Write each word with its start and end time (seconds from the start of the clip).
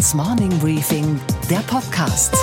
Handelsblatts 0.00 0.14
Morning 0.14 0.58
Briefing, 0.60 1.20
der 1.50 1.58
Podcast. 1.58 2.34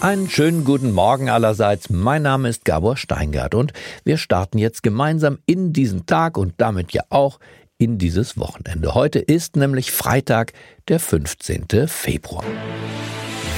Einen 0.00 0.28
schönen 0.28 0.64
guten 0.64 0.90
Morgen 0.90 1.30
allerseits. 1.30 1.88
Mein 1.88 2.22
Name 2.22 2.48
ist 2.48 2.64
Gabor 2.64 2.96
Steingart 2.96 3.54
und 3.54 3.72
wir 4.04 4.18
starten 4.18 4.58
jetzt 4.58 4.82
gemeinsam 4.82 5.38
in 5.46 5.72
diesen 5.72 6.06
Tag 6.06 6.36
und 6.36 6.54
damit 6.56 6.92
ja 6.92 7.02
auch 7.10 7.38
in 7.78 7.98
dieses 7.98 8.36
Wochenende. 8.36 8.94
Heute 8.94 9.20
ist 9.20 9.54
nämlich 9.54 9.92
Freitag, 9.92 10.54
der 10.88 10.98
15. 10.98 11.86
Februar. 11.86 12.44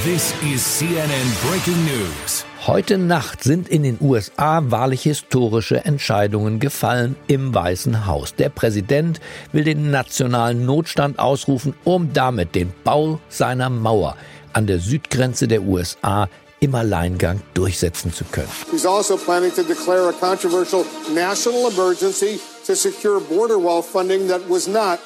This 0.04 0.34
is 0.52 0.78
CNN 0.78 1.32
Breaking 1.48 1.82
News. 1.86 2.44
Heute 2.66 2.96
Nacht 2.96 3.42
sind 3.42 3.68
in 3.68 3.82
den 3.82 3.98
USA 4.00 4.62
wahrlich 4.64 5.02
historische 5.02 5.84
Entscheidungen 5.84 6.60
gefallen 6.60 7.14
im 7.26 7.54
Weißen 7.54 8.06
Haus. 8.06 8.36
Der 8.36 8.48
Präsident 8.48 9.20
will 9.52 9.64
den 9.64 9.90
nationalen 9.90 10.64
Notstand 10.64 11.18
ausrufen, 11.18 11.74
um 11.84 12.14
damit 12.14 12.54
den 12.54 12.72
Bau 12.82 13.20
seiner 13.28 13.68
Mauer 13.68 14.16
an 14.54 14.66
der 14.66 14.78
Südgrenze 14.78 15.46
der 15.46 15.60
USA 15.60 16.30
im 16.60 16.74
Alleingang 16.74 17.42
durchsetzen 17.52 18.14
zu 18.14 18.24
können. 18.24 18.48
He's 18.70 18.86
also 18.86 19.18
planning 19.18 19.52
to 19.54 19.62
declare 19.62 20.08
a 20.08 20.12
controversial 20.12 20.86
national 21.14 21.70
emergency 21.70 22.40
to 22.66 22.74
secure 22.74 23.20
border 23.20 23.62
wall 23.62 23.82
funding 23.82 24.26
that 24.28 24.40
was 24.48 24.66
not 24.66 24.98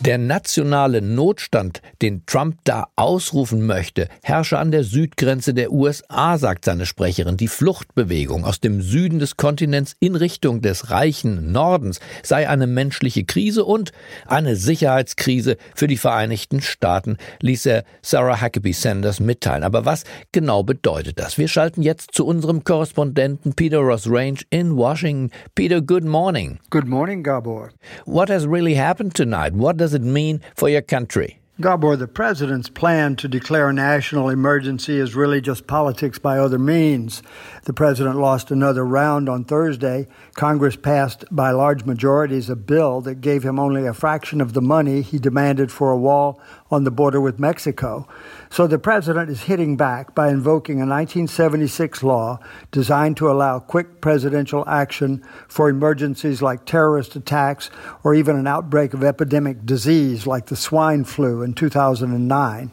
der 0.00 0.16
nationale 0.16 1.02
Notstand, 1.02 1.82
den 2.00 2.24
Trump 2.24 2.56
da 2.64 2.86
ausrufen 2.96 3.66
möchte, 3.66 4.08
herrsche 4.22 4.58
an 4.58 4.70
der 4.70 4.82
Südgrenze 4.82 5.52
der 5.52 5.72
USA, 5.72 6.38
sagt 6.38 6.64
seine 6.64 6.86
Sprecherin. 6.86 7.36
Die 7.36 7.48
Fluchtbewegung 7.48 8.46
aus 8.46 8.60
dem 8.60 8.80
Süden 8.80 9.18
des 9.18 9.36
Kontinents 9.36 9.94
in 10.00 10.16
Richtung 10.16 10.62
des 10.62 10.90
reichen 10.90 11.52
Nordens 11.52 12.00
sei 12.22 12.48
eine 12.48 12.66
menschliche 12.66 13.24
Krise 13.24 13.66
und 13.66 13.92
eine 14.26 14.56
Sicherheitskrise 14.56 15.58
für 15.74 15.86
die 15.86 15.98
Vereinigten 15.98 16.62
Staaten, 16.62 17.18
ließ 17.40 17.66
er 17.66 17.84
Sarah 18.00 18.40
Huckabee 18.40 18.72
Sanders 18.72 19.20
mitteilen. 19.20 19.64
Aber 19.64 19.84
was 19.84 20.04
genau 20.32 20.62
bedeutet 20.62 21.18
das? 21.18 21.36
Wir 21.36 21.48
schalten 21.48 21.82
jetzt 21.82 22.14
zu 22.14 22.24
unserem 22.24 22.64
Korrespondenten 22.64 23.52
Peter 23.52 23.80
Ross 23.80 24.10
Range 24.10 24.38
in 24.48 24.76
Washington. 24.76 25.30
Peter, 25.54 25.82
good 25.82 26.04
morning. 26.04 26.58
Good 26.70 26.88
morning, 26.88 27.22
Gabor. 27.22 27.68
What 28.06 28.30
has 28.30 28.46
really 28.46 28.76
happened 28.76 29.09
tonight? 29.10 29.52
What 29.52 29.76
does 29.76 29.94
it 29.94 30.02
mean 30.02 30.40
for 30.56 30.68
your 30.68 30.82
country? 30.82 31.40
Gabor, 31.60 31.94
the 31.96 32.08
president's 32.08 32.70
plan 32.70 33.16
to 33.16 33.28
declare 33.28 33.68
a 33.68 33.72
national 33.74 34.30
emergency 34.30 34.98
is 34.98 35.14
really 35.14 35.42
just 35.42 35.66
politics 35.66 36.18
by 36.18 36.38
other 36.38 36.58
means. 36.58 37.22
The 37.64 37.74
president 37.74 38.16
lost 38.16 38.50
another 38.50 38.82
round 38.82 39.28
on 39.28 39.44
Thursday. 39.44 40.06
Congress 40.36 40.76
passed 40.76 41.26
by 41.30 41.50
large 41.50 41.84
majorities 41.84 42.48
a 42.48 42.56
bill 42.56 43.02
that 43.02 43.20
gave 43.20 43.42
him 43.42 43.58
only 43.58 43.84
a 43.84 43.92
fraction 43.92 44.40
of 44.40 44.54
the 44.54 44.62
money 44.62 45.02
he 45.02 45.18
demanded 45.18 45.70
for 45.70 45.90
a 45.90 45.98
wall 45.98 46.40
on 46.70 46.84
the 46.84 46.90
border 46.90 47.20
with 47.20 47.38
Mexico. 47.38 48.06
So 48.48 48.66
the 48.66 48.78
president 48.78 49.30
is 49.30 49.42
hitting 49.42 49.76
back 49.76 50.14
by 50.14 50.28
invoking 50.28 50.76
a 50.76 50.86
1976 50.86 52.02
law 52.02 52.38
designed 52.70 53.16
to 53.18 53.30
allow 53.30 53.58
quick 53.58 54.00
presidential 54.00 54.64
action 54.68 55.22
for 55.48 55.68
emergencies 55.68 56.42
like 56.42 56.64
terrorist 56.64 57.16
attacks 57.16 57.70
or 58.04 58.14
even 58.14 58.36
an 58.36 58.46
outbreak 58.46 58.94
of 58.94 59.04
epidemic 59.04 59.66
disease 59.66 60.26
like 60.26 60.46
the 60.46 60.56
swine 60.56 61.04
flu 61.04 61.42
in 61.42 61.54
2009. 61.54 62.70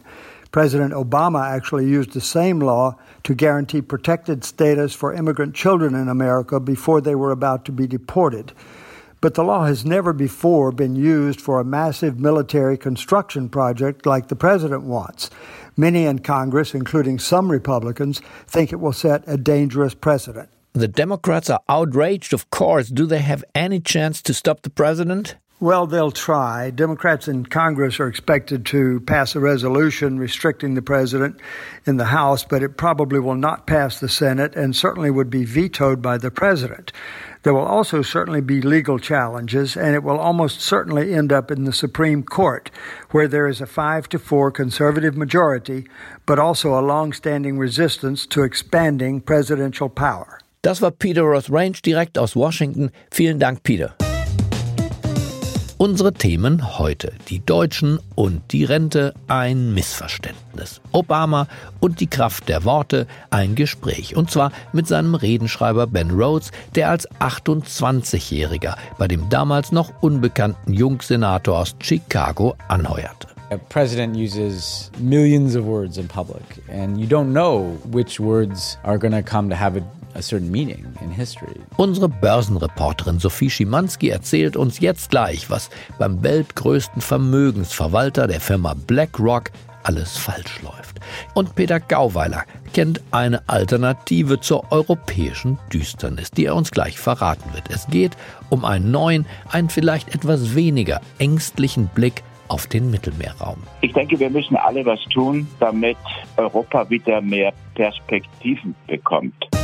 President 0.52 0.94
Obama 0.94 1.46
actually 1.46 1.86
used 1.86 2.14
the 2.14 2.22
same 2.22 2.60
law 2.60 2.98
to 3.24 3.36
guarantee 3.36 3.82
protected 3.82 4.44
status 4.44 4.94
for 4.94 5.14
immigrant 5.14 5.54
children 5.54 5.94
in 5.94 6.08
America 6.08 6.60
before 6.60 7.02
they 7.02 7.16
were 7.16 7.32
about 7.32 7.66
to 7.66 7.72
be 7.72 7.86
deported. 7.86 8.54
But 9.20 9.34
the 9.34 9.44
law 9.44 9.66
has 9.66 9.86
never 9.86 10.14
before 10.14 10.72
been 10.72 10.96
used 10.96 11.42
for 11.42 11.60
a 11.60 11.66
massive 11.66 12.20
military 12.20 12.78
construction 12.78 13.50
project 13.50 14.06
like 14.06 14.28
the 14.28 14.36
president 14.36 14.84
wants. 14.84 15.30
Many 15.76 16.06
in 16.06 16.20
Congress, 16.20 16.74
including 16.74 17.20
some 17.20 17.52
Republicans, 17.52 18.22
think 18.48 18.72
it 18.72 18.80
will 18.80 18.94
set 18.94 19.24
a 19.28 19.38
dangerous 19.38 19.94
precedent. 19.94 20.50
The 20.74 20.88
Democrats 20.88 21.50
are 21.50 21.62
outraged, 21.68 22.34
of 22.34 22.50
course. 22.52 22.90
Do 22.90 23.08
they 23.08 23.20
have 23.20 23.44
any 23.56 23.80
chance 23.80 24.22
to 24.22 24.34
stop 24.34 24.62
the 24.62 24.70
president? 24.70 25.36
Well, 25.60 25.88
they'll 25.88 26.12
try. 26.12 26.70
Democrats 26.70 27.28
in 27.28 27.44
Congress 27.48 28.00
are 28.00 28.08
expected 28.08 28.64
to 28.68 29.00
pass 29.00 29.34
a 29.34 29.40
resolution 29.40 30.20
restricting 30.20 30.76
the 30.76 30.84
president 30.84 31.40
in 31.88 31.98
the 31.98 32.06
House, 32.06 32.44
but 32.44 32.62
it 32.62 32.78
probably 32.78 33.20
will 33.20 33.34
not 33.34 33.66
pass 33.66 34.00
the 34.00 34.08
Senate 34.08 34.56
and 34.56 34.76
certainly 34.76 35.10
would 35.10 35.32
be 35.32 35.46
vetoed 35.46 36.00
by 36.00 36.20
the 36.20 36.30
president. 36.30 36.92
There 37.42 37.56
will 37.56 37.66
also 37.66 38.04
certainly 38.04 38.42
be 38.42 38.62
legal 38.62 39.00
challenges, 39.00 39.76
and 39.76 39.96
it 39.96 40.04
will 40.04 40.20
almost 40.20 40.62
certainly 40.62 41.16
end 41.16 41.34
up 41.34 41.50
in 41.50 41.64
the 41.64 41.74
Supreme 41.74 42.22
Court, 42.22 42.70
where 43.10 43.28
there 43.28 43.48
is 43.48 43.60
a 43.60 43.66
five 43.66 44.08
to 44.10 44.20
four 44.20 44.52
conservative 44.52 45.18
majority, 45.18 45.88
but 46.28 46.38
also 46.38 46.78
a 46.78 46.86
long-standing 46.86 47.58
resistance 47.58 48.28
to 48.28 48.44
expanding 48.44 49.22
presidential 49.22 49.90
power. 49.90 50.40
Das 50.62 50.84
war 50.84 50.92
Peter 50.92 51.24
Ross 51.24 51.50
Range 51.50 51.82
direkt 51.82 52.16
aus 52.20 52.36
Washington. 52.36 52.92
Vielen 53.10 53.40
Dank, 53.40 53.64
Peter. 53.64 53.96
Unsere 55.80 56.12
Themen 56.12 56.80
heute. 56.80 57.14
Die 57.30 57.46
Deutschen 57.46 58.00
und 58.16 58.52
die 58.52 58.64
Rente, 58.64 59.14
ein 59.28 59.76
Missverständnis. 59.76 60.82
Obama 60.92 61.48
und 61.80 62.00
die 62.00 62.08
Kraft 62.08 62.50
der 62.50 62.66
Worte, 62.66 63.06
ein 63.30 63.54
Gespräch. 63.54 64.16
Und 64.16 64.32
zwar 64.32 64.52
mit 64.74 64.88
seinem 64.88 65.14
Redenschreiber 65.14 65.86
Ben 65.86 66.10
Rhodes, 66.10 66.52
der 66.74 66.90
als 66.90 67.08
28-Jähriger 67.20 68.76
bei 68.98 69.08
dem 69.08 69.30
damals 69.30 69.72
noch 69.72 70.02
unbekannten 70.02 70.74
Jungsenator 70.74 71.60
aus 71.60 71.76
Chicago 71.80 72.56
anheuerte. 72.70 73.28
A 73.52 73.58
president 73.58 74.18
uses 74.18 74.92
millions 75.00 75.56
of 75.56 75.66
words 75.66 75.98
in 75.98 76.08
public, 76.08 76.44
and 76.70 76.98
you 76.98 77.06
don't 77.06 77.32
know 77.32 77.78
which 77.86 78.20
words 78.20 78.78
are 78.84 78.98
going 78.98 79.14
to 79.14 79.22
come 79.22 79.48
to 79.50 79.56
have 79.56 79.78
a 79.78 79.97
a 80.18 80.22
certain 80.22 80.52
meaning 80.52 80.86
in 81.02 81.12
history. 81.12 81.62
Unsere 81.78 82.10
Börsenreporterin 82.10 83.20
Sophie 83.20 83.50
Schimanski 83.50 84.10
erzählt 84.10 84.58
uns 84.58 84.80
jetzt 84.80 85.12
gleich, 85.12 85.50
was 85.50 85.70
beim 86.00 86.24
weltgrößten 86.24 87.02
Vermögensverwalter 87.02 88.28
der 88.28 88.42
Firma 88.42 88.74
BlackRock 88.74 89.52
alles 89.84 90.18
falsch 90.18 90.62
läuft. 90.62 91.00
Und 91.34 91.56
Peter 91.56 91.80
Gauweiler 91.80 92.44
kennt 92.74 93.02
eine 93.12 93.48
Alternative 93.48 94.40
zur 94.40 94.72
europäischen 94.72 95.58
Düsternis, 95.72 96.32
die 96.32 96.46
er 96.46 96.56
uns 96.56 96.72
gleich 96.72 97.00
verraten 97.00 97.54
wird. 97.54 97.70
Es 97.70 97.88
geht 97.88 98.18
um 98.50 98.66
einen 98.66 98.92
neuen, 98.92 99.26
einen 99.50 99.70
vielleicht 99.70 100.14
etwas 100.14 100.56
weniger 100.56 101.00
ängstlichen 101.20 101.88
Blick 101.88 102.24
auf 102.50 102.68
den 102.68 102.92
Mittelmeerraum. 102.92 103.58
Ich 103.82 103.94
denke, 103.94 104.20
wir 104.20 104.30
müssen 104.30 104.56
alle 104.56 104.86
was 104.86 105.00
tun, 105.14 105.48
damit 105.60 105.98
Europa 106.38 106.90
wieder 106.90 107.22
mehr 107.22 107.54
Perspektiven 107.76 108.76
bekommt. 108.88 109.57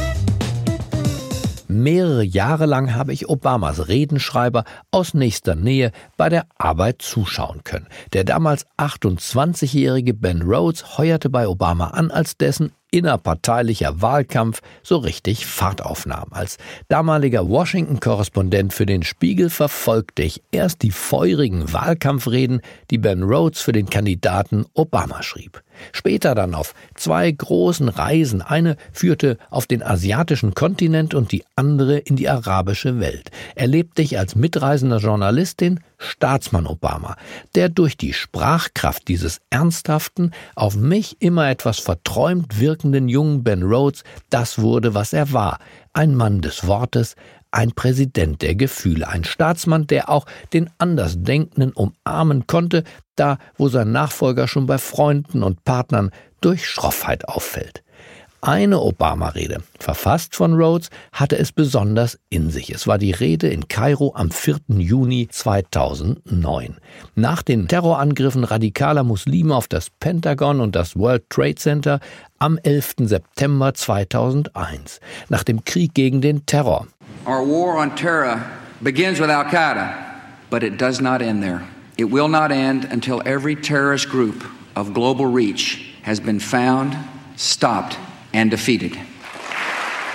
Mehrere 1.73 2.23
Jahre 2.23 2.65
lang 2.67 2.93
habe 2.93 3.13
ich 3.13 3.29
Obamas 3.29 3.87
Redenschreiber 3.87 4.63
aus 4.91 5.13
nächster 5.13 5.55
Nähe 5.55 5.91
bei 6.17 6.29
der 6.29 6.45
Arbeit 6.57 7.01
zuschauen 7.01 7.63
können. 7.63 7.87
Der 8.13 8.23
damals 8.23 8.67
28-jährige 8.77 10.13
Ben 10.13 10.43
Rhodes 10.43 10.97
heuerte 10.97 11.29
bei 11.29 11.47
Obama 11.47 11.87
an, 11.87 12.11
als 12.11 12.37
dessen 12.37 12.73
innerparteilicher 12.93 14.01
Wahlkampf 14.01 14.61
so 14.83 14.97
richtig 14.97 15.45
Fahrt 15.45 15.83
aufnahm. 15.83 16.27
Als 16.31 16.57
damaliger 16.87 17.49
Washington-Korrespondent 17.49 18.71
für 18.71 18.85
den 18.85 19.03
Spiegel 19.03 19.49
verfolgte 19.49 20.21
ich 20.21 20.43
erst 20.51 20.83
die 20.83 20.91
feurigen 20.91 21.73
Wahlkampfreden, 21.73 22.61
die 22.91 22.99
Ben 22.99 23.23
Rhodes 23.23 23.61
für 23.61 23.71
den 23.71 23.89
Kandidaten 23.89 24.65
Obama 24.73 25.23
schrieb. 25.23 25.63
Später 25.91 26.35
dann 26.35 26.53
auf 26.53 26.75
zwei 26.95 27.31
großen 27.31 27.89
Reisen. 27.89 28.41
Eine 28.41 28.77
führte 28.91 29.37
auf 29.49 29.65
den 29.65 29.81
asiatischen 29.81 30.53
Kontinent 30.53 31.15
und 31.15 31.31
die 31.31 31.43
andere 31.55 31.97
in 31.97 32.15
die 32.15 32.29
arabische 32.29 32.99
Welt. 32.99 33.31
Erlebte 33.55 34.03
ich 34.03 34.19
als 34.19 34.35
mitreisender 34.35 34.97
Journalist 34.97 35.61
den 35.61 35.79
Staatsmann 36.03 36.67
Obama, 36.67 37.15
der 37.55 37.69
durch 37.69 37.97
die 37.97 38.13
Sprachkraft 38.13 39.07
dieses 39.07 39.41
ernsthaften, 39.49 40.31
auf 40.55 40.75
mich 40.75 41.17
immer 41.19 41.49
etwas 41.49 41.79
verträumt 41.79 42.59
wirkenden 42.59 43.09
jungen 43.09 43.43
Ben 43.43 43.63
Rhodes 43.63 44.03
das 44.29 44.59
wurde, 44.59 44.93
was 44.93 45.13
er 45.13 45.31
war, 45.33 45.59
ein 45.93 46.15
Mann 46.15 46.41
des 46.41 46.67
Wortes, 46.67 47.15
ein 47.51 47.71
Präsident 47.71 48.41
der 48.41 48.55
Gefühle, 48.55 49.07
ein 49.07 49.23
Staatsmann, 49.23 49.85
der 49.85 50.09
auch 50.09 50.25
den 50.53 50.69
Andersdenkenden 50.79 51.71
umarmen 51.71 52.47
konnte, 52.47 52.83
da 53.15 53.37
wo 53.57 53.69
sein 53.69 53.91
Nachfolger 53.91 54.47
schon 54.47 54.65
bei 54.65 54.79
Freunden 54.79 55.43
und 55.43 55.63
Partnern 55.63 56.09
durch 56.41 56.67
Schroffheit 56.67 57.27
auffällt. 57.27 57.83
Eine 58.45 58.81
Obama-Rede, 58.81 59.63
verfasst 59.79 60.35
von 60.35 60.55
Rhodes, 60.55 60.89
hatte 61.13 61.37
es 61.37 61.53
besonders 61.53 62.19
in 62.29 62.49
sich. 62.49 62.71
Es 62.71 62.87
war 62.87 62.97
die 62.97 63.11
Rede 63.11 63.47
in 63.47 63.69
Kairo 63.69 64.11
am 64.17 64.31
4. 64.31 64.57
Juni 64.67 65.29
2009. 65.31 66.75
Nach 67.15 67.41
den 67.41 67.69
Terrorangriffen 67.69 68.43
radikaler 68.43 69.05
Muslime 69.05 69.55
auf 69.55 69.69
das 69.69 69.89
Pentagon 69.89 70.59
und 70.59 70.75
das 70.75 70.97
World 70.97 71.23
Trade 71.29 71.55
Center 71.55 71.99
am 72.37 72.59
11. 72.61 72.95
September 73.05 73.73
2001. 73.73 74.99
Nach 75.29 75.45
dem 75.45 75.63
Krieg 75.63 75.93
gegen 75.93 76.19
den 76.19 76.45
Terror. 76.45 76.87
Our 77.25 77.47
war 77.47 77.77
on 77.77 77.95
terror 77.95 78.41
begins 78.81 79.21
with 79.21 79.29
Al-Qaeda. 79.29 79.93
But 80.49 80.63
it 80.63 80.77
does 80.81 80.99
not 80.99 81.21
end 81.21 81.41
there. 81.41 81.61
It 81.95 82.11
will 82.11 82.27
not 82.27 82.51
end 82.51 82.89
until 82.91 83.21
every 83.23 83.55
terrorist 83.55 84.09
group 84.09 84.43
of 84.75 84.93
global 84.93 85.27
reach 85.27 85.95
has 86.03 86.19
been 86.19 86.41
found, 86.41 86.97
stopped, 87.37 87.97
and 88.33 88.51
defeated. 88.51 88.97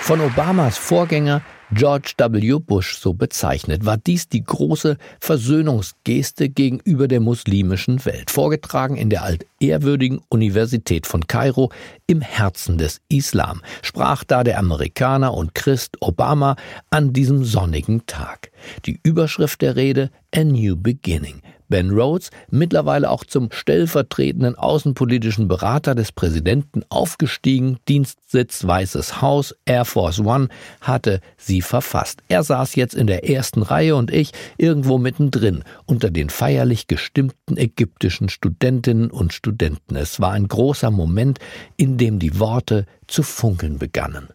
Von 0.01 0.21
Obamas 0.21 0.77
Vorgänger 0.77 1.41
George 1.71 2.13
W. 2.17 2.59
Bush 2.59 2.97
so 2.97 3.13
bezeichnet, 3.13 3.85
war 3.85 3.97
dies 3.97 4.27
die 4.27 4.43
große 4.43 4.97
Versöhnungsgeste 5.19 6.49
gegenüber 6.49 7.07
der 7.07 7.19
muslimischen 7.19 8.03
Welt, 8.05 8.31
vorgetragen 8.31 8.97
in 8.97 9.11
der 9.11 9.21
altehrwürdigen 9.21 10.19
Universität 10.29 11.05
von 11.05 11.27
Kairo 11.27 11.71
im 12.07 12.21
Herzen 12.21 12.79
des 12.79 13.01
Islam, 13.07 13.61
sprach 13.83 14.23
da 14.23 14.43
der 14.43 14.57
Amerikaner 14.57 15.35
und 15.35 15.53
Christ 15.53 15.97
Obama 16.01 16.55
an 16.89 17.13
diesem 17.13 17.43
sonnigen 17.43 18.07
Tag. 18.07 18.51
Die 18.87 18.99
Überschrift 19.03 19.61
der 19.61 19.75
Rede 19.75 20.09
A 20.33 20.43
New 20.43 20.75
Beginning, 20.75 21.43
Ben 21.69 21.91
Rhodes, 21.91 22.31
mittlerweile 22.49 23.09
auch 23.09 23.23
zum 23.23 23.49
stellvertretenden 23.51 24.55
außenpolitischen 24.55 25.47
Berater 25.47 25.95
des 25.95 26.11
Präsidenten 26.11 26.83
aufgestiegen, 26.89 27.77
Dienstsitz 27.87 28.65
Weißes 28.65 29.21
Haus, 29.21 29.55
Air 29.65 29.85
Force 29.85 30.19
One, 30.19 30.49
hatte 30.81 31.21
sie 31.37 31.61
verfasst. 31.61 32.21
Er 32.27 32.43
saß 32.43 32.75
jetzt 32.75 32.95
in 32.95 33.07
der 33.07 33.29
ersten 33.29 33.61
Reihe 33.61 33.95
und 33.95 34.11
ich 34.11 34.31
irgendwo 34.57 34.97
mittendrin, 34.97 35.63
unter 35.85 36.09
den 36.09 36.29
feierlich 36.29 36.87
gestimmten 36.87 37.57
ägyptischen 37.57 38.29
Studentinnen 38.29 39.11
und 39.11 39.33
Studenten. 39.33 39.95
Es 39.95 40.19
war 40.19 40.31
ein 40.31 40.47
großer 40.47 40.91
Moment, 40.91 41.39
in 41.77 41.97
dem 41.97 42.19
die 42.19 42.39
Worte 42.39 42.85
zu 43.07 43.23
funkeln 43.23 43.77
begannen. 43.77 44.29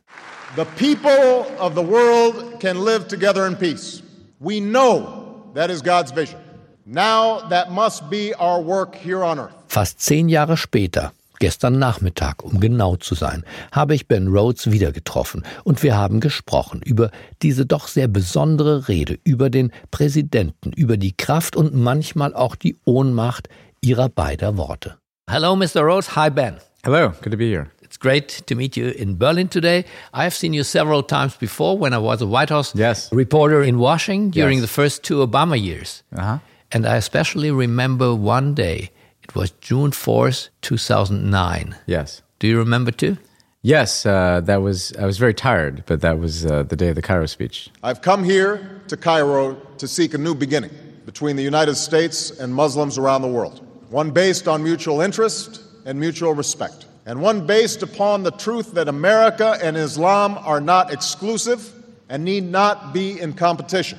The 0.56 0.64
people 0.76 1.46
of 1.58 1.75
the 1.75 1.84
world 1.84 2.60
can 2.60 2.84
live 2.84 3.08
together 3.08 3.44
in 3.46 3.56
peace. 3.56 4.04
We 4.38 4.60
know 4.60 5.50
that 5.54 5.69
is 5.69 5.82
God's 5.82 6.14
vision. 6.14 6.44
Now 6.86 7.40
that 7.48 7.70
must 7.70 8.10
be 8.10 8.34
our 8.38 8.62
work 8.62 8.94
here 8.94 9.25
on 9.25 9.38
earth. 9.38 9.54
Fast 9.69 10.00
zehn 10.00 10.28
Jahre 10.28 10.58
später, 10.58 11.12
gestern 11.38 11.78
Nachmittag, 11.78 12.44
um 12.44 12.60
genau 12.60 12.96
zu 12.96 13.14
sein, 13.14 13.42
habe 13.72 13.94
ich 13.94 14.06
Ben 14.06 14.28
Rhodes 14.28 14.70
wieder 14.70 14.92
getroffen 14.92 15.44
und 15.64 15.82
wir 15.82 15.96
haben 15.96 16.20
gesprochen 16.20 16.82
über 16.84 17.10
diese 17.40 17.64
doch 17.64 17.88
sehr 17.88 18.06
besondere 18.06 18.86
Rede, 18.88 19.19
über 19.25 19.48
den 19.48 19.72
Präsidenten, 19.90 20.72
über 20.72 20.98
die 20.98 21.16
Kraft 21.16 21.56
und 21.56 21.75
manchmal 21.75 22.34
auch 22.34 22.54
die 22.54 22.76
Ohnmacht 22.84 23.48
ihrer 23.81 24.10
beider 24.10 24.58
Worte. 24.58 24.98
Hello, 25.31 25.56
Mr. 25.56 25.81
Rhodes. 25.81 26.14
Hi, 26.16 26.28
Ben. 26.28 26.56
Hello, 26.84 27.12
good 27.22 27.32
to 27.32 27.38
be 27.38 27.46
here. 27.46 27.69
It's 27.82 27.98
great 27.98 28.46
to 28.46 28.54
meet 28.54 28.76
you 28.76 28.88
in 28.88 29.16
Berlin 29.19 29.48
today. 29.48 29.86
I've 30.12 30.34
seen 30.34 30.52
you 30.52 30.64
several 30.64 31.02
times 31.02 31.34
before 31.38 31.78
when 31.78 31.94
I 31.94 31.98
was 31.98 32.20
a 32.20 32.26
White 32.26 32.50
House 32.52 32.75
yes. 32.75 33.08
reporter 33.10 33.62
in 33.62 33.78
Washington 33.78 34.31
during 34.32 34.58
Yes. 34.58 34.69
the 34.69 34.82
first 34.82 35.02
two 35.02 35.26
Obama 35.26 35.56
years. 35.58 36.02
Uh-huh. 36.14 36.38
And 36.74 36.86
I 36.86 36.96
especially 36.96 37.52
remember 37.52 38.16
one 38.16 38.52
day. 38.52 38.90
It 39.22 39.36
was 39.36 39.52
June 39.52 39.92
4th, 39.92 40.48
2009. 40.62 41.76
Yes. 41.86 42.20
Do 42.40 42.48
you 42.48 42.58
remember 42.58 42.90
too? 42.90 43.16
Yes, 43.62 44.04
uh, 44.04 44.40
that 44.42 44.60
was. 44.60 44.92
I 44.98 45.06
was 45.06 45.16
very 45.16 45.32
tired, 45.32 45.84
but 45.86 46.00
that 46.02 46.18
was 46.18 46.44
uh, 46.44 46.64
the 46.64 46.76
day 46.76 46.88
of 46.88 46.96
the 46.96 47.00
Cairo 47.00 47.26
speech. 47.26 47.70
I've 47.82 48.02
come 48.02 48.24
here 48.24 48.82
to 48.88 48.96
Cairo 48.96 49.54
to 49.78 49.88
seek 49.88 50.12
a 50.14 50.18
new 50.18 50.34
beginning 50.34 50.72
between 51.06 51.36
the 51.36 51.44
United 51.44 51.76
States 51.76 52.30
and 52.30 52.52
Muslims 52.52 52.98
around 52.98 53.22
the 53.22 53.28
world. 53.28 53.64
One 53.88 54.10
based 54.10 54.48
on 54.48 54.62
mutual 54.62 55.00
interest 55.00 55.62
and 55.86 55.98
mutual 55.98 56.34
respect. 56.34 56.86
And 57.06 57.22
one 57.22 57.46
based 57.46 57.82
upon 57.82 58.24
the 58.24 58.32
truth 58.32 58.72
that 58.72 58.88
America 58.88 59.56
and 59.62 59.76
Islam 59.76 60.36
are 60.38 60.60
not 60.60 60.92
exclusive 60.92 61.72
and 62.08 62.24
need 62.24 62.44
not 62.44 62.92
be 62.92 63.20
in 63.20 63.32
competition. 63.32 63.98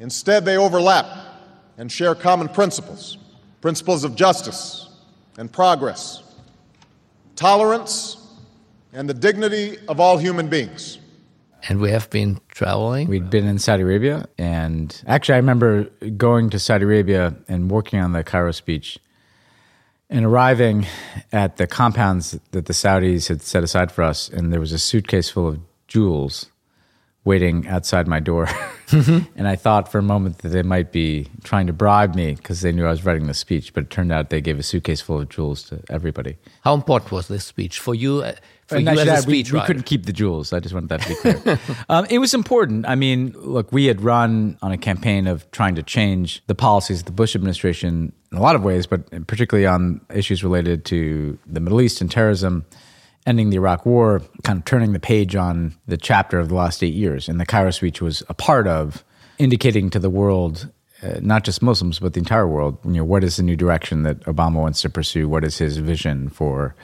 Instead, 0.00 0.44
they 0.44 0.56
overlap 0.56 1.23
and 1.78 1.90
share 1.90 2.14
common 2.14 2.48
principles 2.48 3.18
principles 3.60 4.04
of 4.04 4.14
justice 4.14 4.90
and 5.38 5.50
progress, 5.50 6.22
tolerance, 7.34 8.18
and 8.92 9.08
the 9.08 9.14
dignity 9.14 9.78
of 9.88 9.98
all 9.98 10.18
human 10.18 10.48
beings. 10.48 10.98
And 11.66 11.80
we 11.80 11.90
have 11.90 12.10
been 12.10 12.40
traveling. 12.48 13.08
We'd 13.08 13.30
been 13.30 13.46
in 13.46 13.58
Saudi 13.58 13.82
Arabia, 13.82 14.28
and 14.36 15.02
actually, 15.06 15.36
I 15.36 15.38
remember 15.38 15.84
going 16.18 16.50
to 16.50 16.58
Saudi 16.58 16.84
Arabia 16.84 17.34
and 17.48 17.70
working 17.70 18.00
on 18.00 18.12
the 18.12 18.22
Cairo 18.22 18.52
speech, 18.52 18.98
and 20.10 20.26
arriving 20.26 20.86
at 21.32 21.56
the 21.56 21.66
compounds 21.66 22.38
that 22.50 22.66
the 22.66 22.74
Saudis 22.74 23.28
had 23.28 23.40
set 23.40 23.64
aside 23.64 23.90
for 23.90 24.04
us, 24.04 24.28
and 24.28 24.52
there 24.52 24.60
was 24.60 24.72
a 24.72 24.78
suitcase 24.78 25.30
full 25.30 25.48
of 25.48 25.60
jewels 25.88 26.50
waiting 27.24 27.66
outside 27.68 28.06
my 28.06 28.20
door. 28.20 28.48
and 28.92 29.48
I 29.48 29.56
thought 29.56 29.90
for 29.90 29.98
a 29.98 30.02
moment 30.02 30.38
that 30.38 30.50
they 30.50 30.62
might 30.62 30.92
be 30.92 31.28
trying 31.42 31.66
to 31.66 31.72
bribe 31.72 32.14
me 32.14 32.34
because 32.34 32.60
they 32.60 32.70
knew 32.70 32.84
I 32.86 32.90
was 32.90 33.04
writing 33.04 33.26
the 33.26 33.34
speech, 33.34 33.72
but 33.72 33.84
it 33.84 33.90
turned 33.90 34.12
out 34.12 34.30
they 34.30 34.40
gave 34.42 34.58
a 34.58 34.62
suitcase 34.62 35.00
full 35.00 35.20
of 35.20 35.28
jewels 35.30 35.62
to 35.64 35.80
everybody. 35.88 36.36
How 36.62 36.74
important 36.74 37.12
was 37.12 37.28
this 37.28 37.44
speech 37.44 37.80
for 37.80 37.94
you? 37.94 38.22
uh, 38.22 38.34
For 38.66 38.76
And 38.76 38.84
you 38.84 38.92
as 38.92 39.00
a 39.00 39.04
that- 39.06 39.26
we, 39.26 39.42
we 39.42 39.60
couldn't 39.60 39.84
keep 39.86 40.04
the 40.04 40.12
jewels. 40.12 40.52
I 40.52 40.60
just 40.60 40.74
wanted 40.74 40.90
that 40.90 41.00
to 41.00 41.08
be 41.08 41.14
clear. 41.14 41.58
um, 41.88 42.06
it 42.10 42.18
was 42.18 42.34
important. 42.34 42.86
I 42.86 42.94
mean, 42.94 43.34
look, 43.38 43.72
we 43.72 43.86
had 43.86 44.02
run 44.02 44.58
on 44.60 44.72
a 44.72 44.78
campaign 44.78 45.26
of 45.26 45.50
trying 45.50 45.76
to 45.76 45.82
change 45.82 46.42
the 46.46 46.54
policies 46.54 47.00
of 47.00 47.06
the 47.06 47.12
Bush 47.12 47.34
administration 47.34 48.12
in 48.32 48.38
a 48.38 48.42
lot 48.42 48.54
of 48.54 48.62
ways, 48.62 48.86
but 48.86 49.26
particularly 49.26 49.66
on 49.66 50.02
issues 50.14 50.44
related 50.44 50.84
to 50.86 51.38
the 51.46 51.60
Middle 51.60 51.80
East 51.80 52.00
and 52.02 52.10
terrorism, 52.10 52.66
ending 53.26 53.50
the 53.50 53.56
Iraq 53.56 53.86
War, 53.86 54.22
kind 54.42 54.58
of 54.58 54.64
turning 54.64 54.92
the 54.92 55.00
page 55.00 55.34
on 55.34 55.74
the 55.86 55.96
chapter 55.96 56.38
of 56.38 56.48
the 56.48 56.54
last 56.54 56.82
eight 56.82 56.94
years. 56.94 57.28
And 57.28 57.40
the 57.40 57.46
Cairo 57.46 57.70
speech 57.70 58.00
was 58.00 58.22
a 58.28 58.34
part 58.34 58.66
of 58.66 59.04
indicating 59.38 59.90
to 59.90 59.98
the 59.98 60.10
world. 60.10 60.68
Uh, 61.02 61.18
not 61.20 61.44
just 61.44 61.60
Muslims, 61.60 61.98
but 61.98 62.14
the 62.14 62.18
entire 62.18 62.48
world. 62.48 62.78
You 62.84 62.92
know, 62.92 63.04
what 63.04 63.24
is 63.24 63.36
the 63.36 63.42
new 63.42 63.56
direction 63.56 64.04
that 64.04 64.20
Obama 64.20 64.54
wants 64.54 64.80
to 64.82 64.88
pursue? 64.88 65.28
What 65.28 65.44
is 65.44 65.58
his 65.58 65.76
vision 65.76 66.30
for 66.30 66.74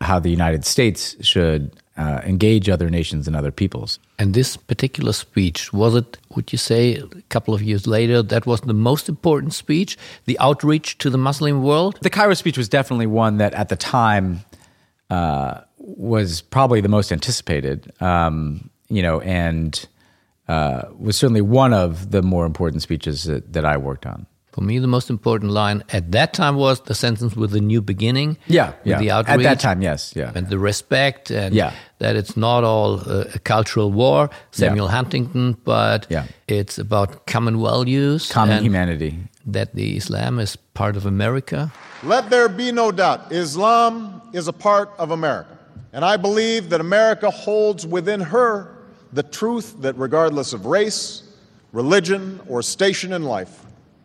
how 0.00 0.18
the 0.18 0.30
United 0.30 0.64
States 0.64 1.16
should 1.20 1.70
uh, 1.96 2.20
engage 2.24 2.68
other 2.68 2.90
nations 2.90 3.26
and 3.26 3.34
other 3.34 3.50
peoples. 3.50 3.98
And 4.18 4.34
this 4.34 4.56
particular 4.56 5.12
speech, 5.12 5.72
was 5.72 5.94
it, 5.94 6.18
would 6.34 6.52
you 6.52 6.58
say, 6.58 6.96
a 6.96 7.22
couple 7.30 7.54
of 7.54 7.62
years 7.62 7.86
later, 7.86 8.22
that 8.22 8.46
was 8.46 8.60
the 8.62 8.74
most 8.74 9.08
important 9.08 9.54
speech, 9.54 9.96
the 10.26 10.38
outreach 10.38 10.98
to 10.98 11.10
the 11.10 11.18
Muslim 11.18 11.62
world? 11.62 11.98
The 12.02 12.10
Cairo 12.10 12.34
speech 12.34 12.58
was 12.58 12.68
definitely 12.68 13.06
one 13.06 13.38
that 13.38 13.54
at 13.54 13.68
the 13.68 13.76
time 13.76 14.44
uh, 15.10 15.60
was 15.78 16.42
probably 16.42 16.80
the 16.80 16.88
most 16.88 17.12
anticipated, 17.12 17.92
um, 18.00 18.70
you 18.88 19.02
know, 19.02 19.20
and 19.20 19.86
uh, 20.48 20.82
was 20.98 21.16
certainly 21.16 21.40
one 21.40 21.72
of 21.72 22.10
the 22.10 22.22
more 22.22 22.46
important 22.46 22.82
speeches 22.82 23.24
that, 23.24 23.52
that 23.52 23.64
I 23.64 23.76
worked 23.76 24.06
on. 24.06 24.26
For 24.52 24.62
me, 24.62 24.78
the 24.78 24.86
most 24.86 25.10
important 25.10 25.52
line 25.52 25.84
at 25.92 26.12
that 26.12 26.32
time 26.32 26.56
was 26.56 26.80
the 26.80 26.94
sentence 26.94 27.36
with 27.36 27.50
the 27.50 27.60
new 27.60 27.82
beginning. 27.82 28.38
Yeah, 28.46 28.72
yeah. 28.84 28.98
the 28.98 29.10
At 29.10 29.42
that 29.42 29.60
time, 29.60 29.82
yes, 29.82 30.14
yeah. 30.16 30.32
And 30.34 30.48
the 30.48 30.58
respect, 30.58 31.30
and 31.30 31.54
Yeah. 31.54 31.72
that 31.98 32.16
it's 32.16 32.38
not 32.38 32.64
all 32.64 33.00
uh, 33.00 33.24
a 33.34 33.38
cultural 33.38 33.92
war, 33.92 34.30
Samuel 34.52 34.88
Huntington, 34.88 35.58
but 35.64 36.06
Yeah. 36.08 36.24
it's 36.48 36.78
about 36.78 37.26
common 37.26 37.60
values. 37.60 38.32
Common 38.32 38.62
humanity. 38.64 39.18
That 39.44 39.74
the 39.74 39.94
Islam 39.98 40.38
is 40.38 40.56
part 40.72 40.96
of 40.96 41.04
America. 41.04 41.70
Let 42.06 42.30
there 42.30 42.48
be 42.48 42.70
no 42.70 42.92
doubt 42.92 43.32
Islam 43.32 44.22
is 44.32 44.46
a 44.46 44.52
part 44.52 44.90
of 44.96 45.10
America. 45.10 45.58
And 45.92 46.04
I 46.04 46.16
believe 46.16 46.70
that 46.70 46.80
America 46.80 47.32
holds 47.32 47.84
within 47.84 48.20
her 48.20 48.76
the 49.12 49.24
truth 49.24 49.74
that, 49.80 49.98
regardless 49.98 50.52
of 50.52 50.66
race, 50.66 51.24
religion, 51.72 52.40
or 52.48 52.62
station 52.62 53.12
in 53.12 53.24
life, 53.24 53.64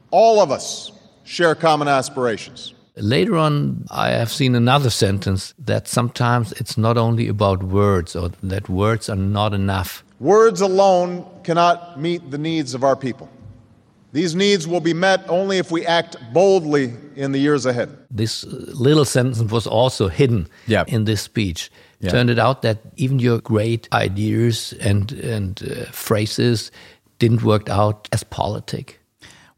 all 0.10 0.40
of 0.40 0.50
us 0.50 0.92
share 1.26 1.54
common 1.54 1.88
aspirations. 1.88 2.74
Later 2.96 3.38
on, 3.38 3.86
I 3.92 4.10
have 4.10 4.32
seen 4.32 4.56
another 4.56 4.90
sentence 4.90 5.54
that 5.60 5.88
sometimes 5.88 6.54
it's 6.54 6.80
not 6.80 6.98
only 6.98 7.28
about 7.28 7.62
words 7.62 8.16
or 8.16 8.32
that 8.42 8.68
words 8.68 9.10
are 9.10 9.16
not 9.16 9.54
enough. 9.54 10.04
Words 10.20 10.62
alone 10.62 11.24
cannot 11.44 12.00
meet 12.00 12.32
the 12.32 12.40
needs 12.40 12.74
of 12.74 12.84
our 12.84 12.96
people. 12.96 13.30
These 14.14 14.36
needs 14.36 14.68
will 14.68 14.82
be 14.82 14.94
met 14.94 15.24
only 15.30 15.58
if 15.58 15.72
we 15.72 15.86
act 15.86 16.18
boldly 16.34 16.94
in 17.16 17.32
the 17.32 17.40
years 17.40 17.66
ahead. 17.66 17.90
This 18.10 18.44
uh, 18.44 18.50
little 18.74 19.06
sentence 19.06 19.42
was 19.52 19.66
also 19.68 20.08
hidden 20.10 20.48
Yeah. 20.68 20.84
in 20.88 21.06
this 21.06 21.22
speech. 21.22 21.72
Yeah. 22.02 22.12
Turned 22.12 22.30
it 22.30 22.40
out 22.40 22.62
that 22.62 22.78
even 22.98 23.20
your 23.20 23.40
great 23.40 23.88
ideas 23.94 24.74
and, 24.82 25.12
and 25.14 25.62
uh, 25.64 25.86
phrases 25.92 26.72
didn't 27.20 27.44
work 27.44 27.70
out 27.70 28.10
as 28.12 28.24
politic. 28.24 29.00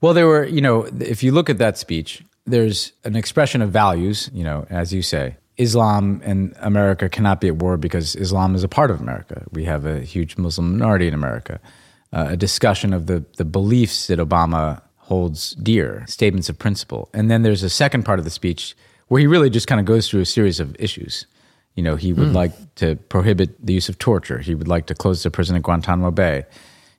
Well, 0.01 0.13
there 0.13 0.27
were, 0.27 0.45
you 0.45 0.61
know, 0.61 0.85
if 0.99 1.23
you 1.23 1.31
look 1.31 1.49
at 1.49 1.57
that 1.57 1.77
speech, 1.77 2.21
there's 2.45 2.91
an 3.05 3.15
expression 3.15 3.61
of 3.61 3.71
values, 3.71 4.29
you 4.33 4.43
know, 4.43 4.65
as 4.69 4.91
you 4.93 5.01
say. 5.01 5.35
Islam 5.57 6.21
and 6.25 6.53
America 6.59 7.07
cannot 7.07 7.39
be 7.39 7.47
at 7.47 7.55
war 7.57 7.77
because 7.77 8.15
Islam 8.15 8.55
is 8.55 8.63
a 8.63 8.67
part 8.67 8.91
of 8.91 8.99
America. 8.99 9.45
We 9.51 9.63
have 9.65 9.85
a 9.85 9.99
huge 10.01 10.37
Muslim 10.37 10.77
minority 10.77 11.07
in 11.07 11.13
America. 11.13 11.59
Uh, 12.13 12.27
a 12.29 12.37
discussion 12.37 12.93
of 12.93 13.07
the, 13.07 13.25
the 13.37 13.45
beliefs 13.45 14.07
that 14.07 14.19
Obama 14.19 14.81
holds 14.97 15.55
dear, 15.55 16.05
statements 16.07 16.47
of 16.47 16.59
principle. 16.59 17.09
And 17.11 17.29
then 17.29 17.41
there's 17.41 17.63
a 17.63 17.69
second 17.69 18.03
part 18.03 18.19
of 18.19 18.25
the 18.25 18.31
speech 18.31 18.75
where 19.07 19.19
he 19.19 19.27
really 19.27 19.49
just 19.49 19.67
kind 19.67 19.79
of 19.79 19.87
goes 19.87 20.07
through 20.07 20.21
a 20.21 20.25
series 20.25 20.59
of 20.59 20.75
issues. 20.79 21.25
You 21.75 21.81
know, 21.81 21.95
he 21.95 22.13
would 22.13 22.33
like 22.33 22.53
to 22.75 22.95
prohibit 22.95 23.65
the 23.65 23.73
use 23.73 23.89
of 23.89 23.97
torture. 23.97 24.37
He 24.37 24.53
would 24.53 24.67
like 24.67 24.85
to 24.85 24.95
close 24.95 25.23
the 25.23 25.31
prison 25.31 25.55
at 25.55 25.63
Guantanamo 25.63 26.11
Bay. 26.11 26.45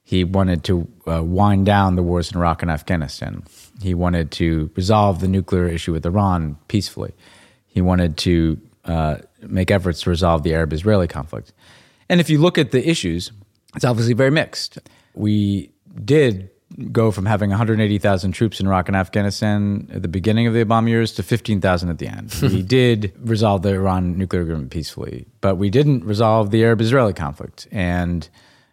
He 0.02 0.24
wanted 0.24 0.64
to 0.64 0.88
uh, 1.06 1.22
wind 1.22 1.64
down 1.64 1.94
the 1.94 2.02
wars 2.02 2.32
in 2.32 2.38
Iraq 2.38 2.62
and 2.62 2.70
Afghanistan. 2.70 3.44
He 3.80 3.94
wanted 3.94 4.32
to 4.32 4.70
resolve 4.74 5.20
the 5.20 5.28
nuclear 5.28 5.68
issue 5.68 5.92
with 5.92 6.04
Iran 6.04 6.56
peacefully. 6.66 7.14
He 7.68 7.80
wanted 7.80 8.16
to 8.18 8.60
uh, 8.84 9.18
make 9.40 9.70
efforts 9.70 10.02
to 10.02 10.10
resolve 10.10 10.42
the 10.42 10.54
Arab 10.54 10.72
Israeli 10.72 11.06
conflict. 11.06 11.52
And 12.08 12.20
if 12.20 12.28
you 12.28 12.38
look 12.38 12.58
at 12.58 12.72
the 12.72 12.86
issues, 12.86 13.30
it's 13.76 13.84
obviously 13.84 14.14
very 14.14 14.30
mixed. 14.30 14.78
We 15.14 15.70
did 16.04 16.50
go 16.90 17.10
from 17.10 17.26
having 17.26 17.50
180,000 17.50 18.32
troops 18.32 18.60
in 18.60 18.66
Iraq 18.66 18.88
and 18.88 18.96
Afghanistan 18.96 19.88
at 19.92 20.02
the 20.02 20.08
beginning 20.08 20.46
of 20.46 20.54
the 20.54 20.64
Obama 20.64 20.88
years 20.88 21.12
to 21.12 21.22
15,000 21.22 21.88
at 21.88 21.98
the 21.98 22.08
end. 22.08 22.34
we 22.42 22.62
did 22.62 23.12
resolve 23.20 23.62
the 23.62 23.70
Iran 23.70 24.18
nuclear 24.18 24.42
agreement 24.42 24.70
peacefully, 24.70 25.26
but 25.40 25.56
we 25.56 25.70
didn't 25.70 26.04
resolve 26.04 26.50
the 26.50 26.64
Arab 26.64 26.80
Israeli 26.80 27.12
conflict. 27.12 27.68
And 27.70 28.28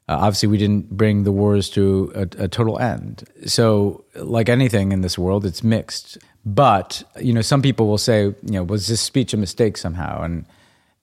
uh, 0.10 0.16
obviously, 0.16 0.50
we 0.50 0.58
didn't 0.58 0.90
bring 0.90 1.24
the 1.24 1.32
wars 1.32 1.70
to 1.72 2.12
a, 2.16 2.22
a 2.44 2.48
total 2.48 2.80
end. 2.80 3.24
So, 3.46 4.04
like 4.16 4.50
anything 4.50 4.92
in 4.92 5.02
this 5.02 5.18
world, 5.18 5.46
it's 5.46 5.64
mixed. 5.64 6.18
But, 6.44 7.04
you 7.20 7.34
know, 7.34 7.42
some 7.42 7.62
people 7.62 7.88
will 7.88 8.00
say, 8.00 8.24
you 8.24 8.36
know, 8.44 8.64
was 8.64 8.88
this 8.88 9.00
speech 9.00 9.34
a 9.34 9.38
mistake 9.38 9.78
somehow? 9.78 10.24
And 10.24 10.46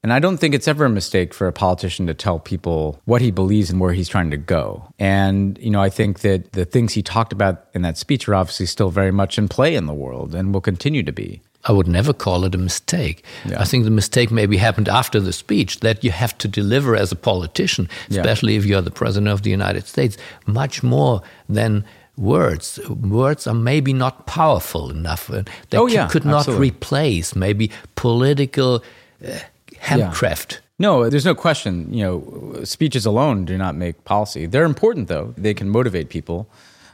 and 0.03 0.13
I 0.13 0.19
don't 0.21 0.37
think 0.39 0.55
it's 0.55 0.69
ever 0.69 0.85
a 0.85 0.89
mistake 0.91 1.35
for 1.35 1.47
a 1.49 1.53
politician 1.53 2.07
to 2.07 2.15
tell 2.15 2.39
people 2.39 3.01
what 3.05 3.21
he 3.21 3.31
believes 3.31 3.69
and 3.71 3.81
where 3.81 3.93
he's 3.93 4.09
trying 4.09 4.31
to 4.31 4.37
go. 4.37 4.93
And, 4.99 5.59
you 5.59 5.71
know, 5.71 5.81
I 5.83 5.91
think 5.91 6.21
that 6.21 6.53
the 6.53 6.65
things 6.65 6.93
he 6.93 7.03
talked 7.03 7.33
about 7.33 7.67
in 7.75 7.83
that 7.83 7.99
speech 7.99 8.29
are 8.29 8.35
obviously 8.35 8.67
still 8.67 8.91
very 8.91 9.11
much 9.13 9.39
in 9.39 9.49
play 9.49 9.75
in 9.75 9.87
the 9.87 9.95
world 9.95 10.35
and 10.35 10.55
will 10.55 10.61
continue 10.61 11.03
to 11.03 11.13
be. 11.13 11.41
I 11.65 11.73
would 11.73 11.89
never 11.89 12.13
call 12.13 12.45
it 12.45 12.55
a 12.55 12.59
mistake. 12.59 13.25
Yeah. 13.45 13.61
I 13.61 13.65
think 13.65 13.83
the 13.85 13.91
mistake 13.91 14.31
maybe 14.31 14.57
happened 14.57 14.89
after 14.89 15.19
the 15.19 15.33
speech 15.33 15.81
that 15.81 16.05
you 16.05 16.13
have 16.13 16.39
to 16.39 16.47
deliver 16.49 16.95
as 16.95 17.11
a 17.11 17.17
politician, 17.17 17.89
Yeah. 18.09 18.21
especially 18.21 18.55
if 18.55 18.65
you're 18.65 18.81
the 18.81 18.93
president 18.93 19.29
of 19.33 19.43
the 19.43 19.51
United 19.51 19.87
States, 19.89 20.17
much 20.47 20.85
more 20.85 21.21
than 21.49 21.85
words. 22.17 22.79
Words 22.89 23.49
are 23.49 23.55
maybe 23.55 23.93
not 23.93 24.27
powerful 24.27 24.91
enough. 24.91 25.29
uh, 25.31 25.43
They 25.71 25.79
Oh, 25.79 25.87
yeah, 25.89 26.07
could 26.09 26.25
not 26.25 26.39
absolutely. 26.47 26.69
replace 26.69 27.35
maybe 27.35 27.71
political 27.97 28.83
uh, 29.27 29.39
handcraft. 29.81 30.61
No, 30.79 31.09
there's 31.11 31.25
no 31.25 31.35
question. 31.35 31.93
You 31.93 32.05
know, 32.05 32.65
speeches 32.65 33.05
alone 33.05 33.45
do 33.45 33.59
not 33.59 33.75
make 33.75 34.05
policy. 34.05 34.47
They're 34.47 34.65
important, 34.65 35.09
though. 35.09 35.35
They 35.37 35.55
can 35.55 35.69
motivate 35.69 36.09
people. 36.09 36.49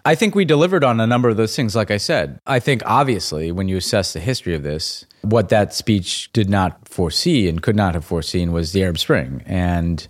I 0.06 0.14
think 0.14 0.34
we 0.34 0.44
delivered 0.44 0.84
on 0.84 1.00
a 1.00 1.06
number 1.06 1.28
of 1.28 1.36
those 1.36 1.56
things, 1.56 1.74
like 1.74 1.90
I 1.90 1.96
said. 1.96 2.38
I 2.46 2.60
think, 2.60 2.82
obviously, 2.84 3.52
when 3.52 3.68
you 3.68 3.76
assess 3.76 4.12
the 4.12 4.20
history 4.20 4.54
of 4.54 4.62
this, 4.62 5.06
what 5.22 5.48
that 5.48 5.72
speech 5.72 6.30
did 6.32 6.50
not 6.50 6.88
foresee 6.88 7.48
and 7.48 7.62
could 7.62 7.76
not 7.76 7.94
have 7.94 8.04
foreseen 8.04 8.52
was 8.52 8.72
the 8.72 8.82
Arab 8.82 8.98
Spring. 8.98 9.42
And 9.46 10.06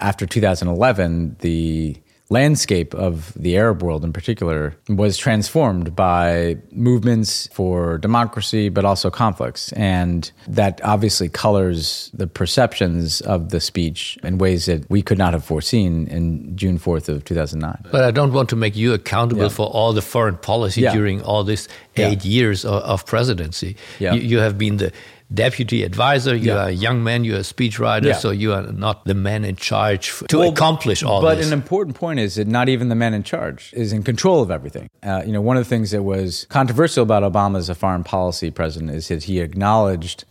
after 0.00 0.26
2011, 0.26 1.36
the 1.40 1.96
landscape 2.30 2.94
of 2.94 3.32
the 3.34 3.56
Arab 3.56 3.82
world 3.82 4.04
in 4.04 4.12
particular 4.12 4.74
was 4.88 5.18
transformed 5.18 5.94
by 5.96 6.56
movements 6.70 7.48
for 7.52 7.98
democracy, 7.98 8.68
but 8.68 8.84
also 8.84 9.10
conflicts. 9.10 9.72
And 9.72 10.30
that 10.46 10.80
obviously 10.84 11.28
colors 11.28 12.08
the 12.14 12.28
perceptions 12.28 13.20
of 13.22 13.50
the 13.50 13.60
speech 13.60 14.16
in 14.22 14.38
ways 14.38 14.66
that 14.66 14.88
we 14.88 15.02
could 15.02 15.18
not 15.18 15.32
have 15.32 15.44
foreseen 15.44 16.06
in 16.06 16.56
June 16.56 16.78
4th 16.78 17.08
of 17.08 17.24
2009. 17.24 17.76
But 17.90 18.04
I 18.04 18.12
don't 18.12 18.32
want 18.32 18.48
to 18.50 18.56
make 18.56 18.76
you 18.76 18.92
accountable 18.94 19.42
Yeah. 19.42 19.48
for 19.48 19.66
all 19.66 19.92
the 19.92 20.02
foreign 20.02 20.36
policy 20.36 20.82
Yeah. 20.82 20.92
during 20.94 21.20
all 21.22 21.42
this 21.42 21.66
Yeah. 21.96 22.10
eight 22.10 22.24
years 22.24 22.64
of, 22.64 22.80
of 22.84 23.04
presidency. 23.06 23.76
Yeah. 23.98 24.14
You, 24.14 24.20
you 24.20 24.38
have 24.38 24.56
been 24.56 24.76
the 24.76 24.92
deputy 25.32 25.82
advisor. 25.84 26.34
You 26.34 26.48
Yeah. 26.52 26.64
are 26.64 26.68
a 26.68 26.72
young 26.72 27.04
man. 27.04 27.24
You're 27.24 27.38
a 27.38 27.40
speechwriter. 27.42 28.06
Yeah. 28.06 28.12
So 28.14 28.30
you 28.30 28.52
are 28.52 28.62
not 28.72 29.04
the 29.04 29.14
man 29.14 29.44
in 29.44 29.56
charge 29.56 30.08
f- 30.08 30.24
to 30.28 30.38
Well, 30.38 30.48
accomplish 30.50 31.02
all 31.02 31.20
but 31.22 31.36
this. 31.36 31.46
But 31.46 31.52
an 31.52 31.58
important 31.62 31.96
point 31.96 32.18
is 32.20 32.34
that 32.34 32.48
not 32.48 32.68
even 32.68 32.88
the 32.88 32.94
man 32.96 33.14
in 33.14 33.22
charge 33.22 33.72
is 33.74 33.92
in 33.92 34.02
control 34.02 34.42
of 34.42 34.50
everything. 34.50 34.88
Uh, 35.02 35.22
you 35.24 35.32
know, 35.32 35.40
one 35.40 35.56
of 35.56 35.64
the 35.64 35.68
things 35.68 35.92
that 35.92 36.02
was 36.02 36.46
controversial 36.48 37.02
about 37.02 37.22
Obama 37.22 37.58
as 37.58 37.68
a 37.68 37.74
foreign 37.74 38.02
policy 38.04 38.50
president 38.50 38.90
is 38.90 39.08
that 39.08 39.24
he 39.24 39.38
acknowledged 39.40 40.24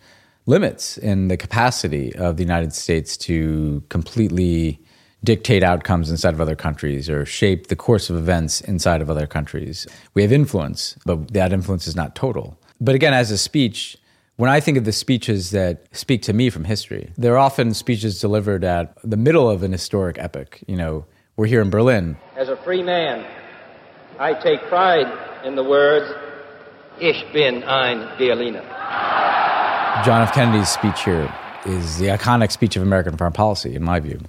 limits 0.45 0.97
in 0.97 1.27
the 1.27 1.37
capacity 1.37 2.13
of 2.15 2.37
the 2.37 2.43
United 2.43 2.73
States 2.73 3.15
to 3.17 3.83
completely 3.89 4.79
dictate 5.23 5.63
outcomes 5.63 6.09
inside 6.09 6.33
of 6.33 6.41
other 6.41 6.55
countries 6.55 7.09
or 7.09 7.25
shape 7.25 7.67
the 7.67 7.75
course 7.75 8.09
of 8.09 8.15
events 8.17 8.61
inside 8.61 9.01
of 9.01 9.09
other 9.09 9.27
countries. 9.27 9.85
We 10.13 10.21
have 10.23 10.31
influence, 10.31 10.95
but 11.05 11.33
that 11.33 11.51
influence 11.53 11.87
is 11.87 11.95
not 11.95 12.15
total. 12.15 12.57
But 12.81 12.95
again, 12.95 13.13
as 13.13 13.29
a 13.29 13.37
speech, 13.37 13.97
when 14.39 14.49
I 14.49 14.61
think 14.61 14.77
of 14.77 14.85
the 14.85 14.93
speeches 14.93 15.51
that 15.51 15.85
speak 15.91 16.21
to 16.21 16.31
me 16.31 16.49
from 16.49 16.63
history, 16.63 17.11
they're 17.17 17.37
often 17.37 17.73
speeches 17.73 18.21
delivered 18.21 18.63
at 18.63 18.97
the 19.03 19.17
middle 19.17 19.49
of 19.49 19.63
an 19.63 19.73
historic 19.73 20.17
epic. 20.17 20.63
You 20.65 20.77
know, 20.77 21.05
we're 21.35 21.47
here 21.47 21.61
in 21.61 21.69
Berlin. 21.69 22.15
As 22.37 22.47
a 22.47 22.55
free 22.55 22.81
man, 22.81 23.25
I 24.17 24.33
take 24.35 24.61
pride 24.69 25.07
in 25.43 25.55
the 25.55 25.63
words, 25.63 26.09
Ich 27.01 27.21
bin 27.33 27.63
ein 27.63 28.17
Berliner. 28.17 28.63
John 30.05 30.21
F. 30.21 30.31
Kennedy's 30.33 30.69
speech 30.69 31.03
here 31.03 31.29
is 31.65 31.97
the 31.97 32.07
iconic 32.07 32.53
speech 32.53 32.77
of 32.77 32.81
American 32.81 33.17
foreign 33.17 33.33
policy, 33.33 33.75
in 33.75 33.83
my 33.83 33.99
view. 33.99 34.21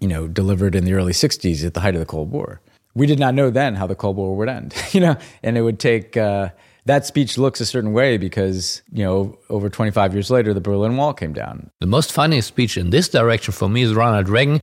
You 0.00 0.08
know, 0.08 0.28
delivered 0.28 0.74
in 0.74 0.84
the 0.84 0.92
early 0.92 1.14
60s 1.14 1.64
at 1.64 1.72
the 1.72 1.80
height 1.80 1.94
of 1.94 2.00
the 2.00 2.06
Cold 2.06 2.30
War. 2.30 2.60
We 2.94 3.06
did 3.06 3.18
not 3.18 3.34
know 3.34 3.48
then 3.48 3.76
how 3.76 3.86
the 3.86 3.94
Cold 3.94 4.16
War 4.16 4.36
would 4.36 4.50
end, 4.50 4.74
you 4.92 5.00
know, 5.00 5.16
and 5.42 5.56
it 5.56 5.62
would 5.62 5.80
take. 5.80 6.18
Uh, 6.18 6.50
that 6.86 7.06
speech 7.06 7.36
looks 7.38 7.60
a 7.60 7.66
certain 7.66 7.92
way 7.92 8.16
because, 8.16 8.82
you 8.92 9.04
know, 9.04 9.38
over 9.48 9.68
25 9.68 10.14
years 10.14 10.30
later, 10.30 10.54
the 10.54 10.60
Berlin 10.60 10.96
Wall 10.96 11.12
came 11.14 11.32
down. 11.32 11.70
the 11.80 11.86
most 11.86 12.12
funny 12.12 12.40
speech 12.40 12.76
in 12.76 12.90
this 12.90 13.08
direction 13.08 13.52
for 13.52 13.68
me 13.68 13.82
is 13.82 13.94
Ronald 13.94 14.28
Reagan. 14.28 14.60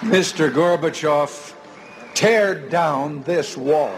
Mr. 0.00 0.50
Gorbachev, 0.50 1.54
tear 2.14 2.54
down 2.68 3.22
this 3.24 3.56
wall. 3.56 3.90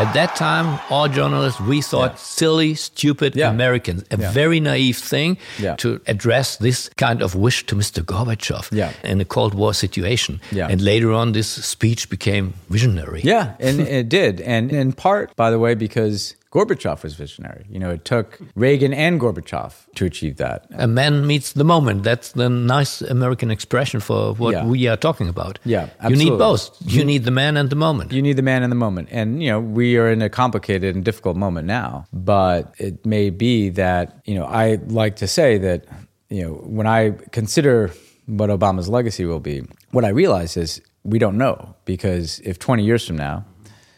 At 0.00 0.12
that 0.14 0.36
time, 0.36 0.78
all 0.90 1.08
journalists, 1.08 1.60
we 1.60 1.82
thought 1.82 2.20
silly, 2.20 2.74
stupid 2.76 3.34
Yeah. 3.34 3.50
Americans. 3.50 4.04
A 4.12 4.16
Yeah. 4.16 4.30
very 4.30 4.60
naive 4.60 4.96
thing 4.96 5.38
Yeah. 5.58 5.74
to 5.76 6.00
address 6.06 6.56
this 6.56 6.88
kind 6.96 7.20
of 7.20 7.34
wish 7.34 7.66
to 7.66 7.74
Mr. 7.74 8.04
Gorbachev 8.04 8.68
Yeah. 8.70 8.92
in 9.02 9.20
a 9.20 9.24
Cold 9.24 9.54
War 9.54 9.74
situation. 9.74 10.40
Yeah. 10.52 10.68
And 10.70 10.80
later 10.80 11.12
on, 11.12 11.32
this 11.32 11.48
speech 11.48 12.08
became 12.10 12.54
visionary. 12.70 13.22
Yeah, 13.24 13.54
and 13.58 13.80
it 13.80 14.08
did. 14.08 14.40
And 14.42 14.70
in 14.70 14.92
part, 14.92 15.34
by 15.34 15.50
the 15.50 15.58
way, 15.58 15.74
because 15.74 16.36
Gorbachev 16.50 17.02
was 17.02 17.14
visionary. 17.14 17.66
You 17.68 17.78
know, 17.78 17.90
it 17.90 18.04
took 18.06 18.38
Reagan 18.54 18.94
and 18.94 19.20
Gorbachev 19.20 19.72
to 19.96 20.06
achieve 20.06 20.36
that. 20.38 20.66
A 20.72 20.86
man 20.86 21.26
meets 21.26 21.52
the 21.52 21.64
moment. 21.64 22.04
That's 22.04 22.32
the 22.32 22.48
nice 22.48 23.02
American 23.02 23.50
expression 23.50 24.00
for 24.00 24.32
what 24.34 24.52
Yeah. 24.54 24.64
we 24.64 24.86
are 24.88 24.96
talking 24.96 25.28
about. 25.28 25.58
Yeah, 25.64 25.88
You 26.08 26.16
need 26.16 26.38
both. 26.38 26.70
You 26.80 27.04
need 27.04 27.24
the 27.24 27.30
man 27.30 27.56
and 27.58 27.68
the 27.68 27.76
moment. 27.76 28.12
You 28.12 28.22
need 28.22 28.36
the 28.36 28.42
man 28.42 28.62
in 28.62 28.70
the 28.70 28.76
moment. 28.76 29.08
And, 29.10 29.42
you 29.42 29.50
know, 29.50 29.60
we 29.60 29.98
are 29.98 30.10
in 30.10 30.22
a 30.22 30.30
complicated 30.30 30.94
and 30.96 31.04
difficult 31.04 31.36
moment 31.36 31.66
now. 31.66 32.06
But 32.14 32.72
it 32.78 33.04
may 33.04 33.28
be 33.28 33.68
that, 33.70 34.20
you 34.24 34.34
know, 34.34 34.46
I 34.46 34.78
like 34.86 35.16
to 35.16 35.26
say 35.26 35.58
that, 35.58 35.84
you 36.30 36.42
know, 36.44 36.52
when 36.64 36.86
I 36.86 37.10
consider 37.30 37.90
what 38.26 38.48
Obama's 38.48 38.88
legacy 38.88 39.24
will 39.26 39.40
be, 39.40 39.62
what 39.90 40.04
I 40.04 40.08
realize 40.08 40.56
is 40.56 40.80
we 41.04 41.18
don't 41.18 41.36
know. 41.36 41.74
Because 41.84 42.40
if 42.40 42.58
20 42.58 42.84
years 42.84 43.06
from 43.06 43.16
now, 43.16 43.44